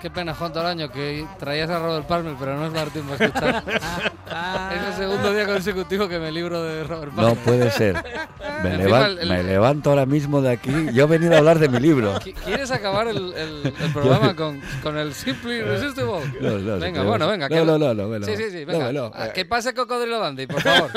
[0.01, 3.17] qué pena, Juan Toraño, que traías a Robert Palmer, pero no es dar tiempo a
[3.17, 3.63] escuchar.
[4.75, 7.39] es el segundo día consecutivo que me libro de Robert No Palmer.
[7.45, 8.03] puede ser.
[8.63, 10.71] Me, levan- el- el- me levanto ahora mismo de aquí.
[10.95, 12.15] Yo he venido a hablar de mi libro.
[12.21, 16.23] Qui- ¿Quieres acabar el, el- el programa con, con el Simply Irresistible?
[16.41, 17.49] No, no, venga, no, bueno, no, venga.
[17.51, 18.93] no, que- no, no, no, no, Sí, sí, sí, no, venga.
[18.93, 19.33] no, Ah, eh.
[19.35, 20.91] Que pase Cocodrilo Dandy, por favor.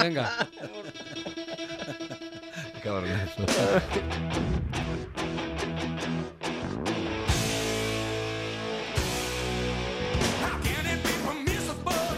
[0.00, 0.48] venga.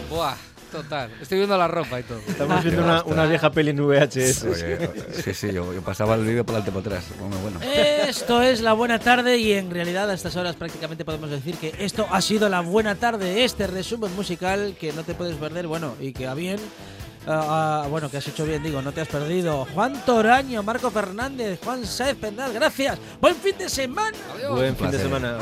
[0.09, 0.35] Buah,
[0.71, 1.11] total.
[1.21, 2.19] Estoy viendo la ropa y todo.
[2.27, 4.43] Estamos viendo una, una vieja peli en VHS.
[4.43, 4.89] Oye,
[5.23, 7.05] sí, sí, yo, yo pasaba el vídeo por delante y por atrás.
[7.19, 7.59] Bueno, bueno.
[7.61, 11.73] Esto es la buena tarde y en realidad a estas horas prácticamente podemos decir que
[11.79, 15.95] esto ha sido la buena tarde, este resumen musical que no te puedes perder, bueno,
[15.99, 16.59] y que a bien,
[17.29, 19.65] uh, bueno, que has hecho bien, digo, no te has perdido.
[19.73, 22.97] Juan Toraño, Marco Fernández, Juan Saez Pendal, gracias.
[23.21, 24.17] Buen fin de semana.
[24.49, 25.37] Buen fin de semana.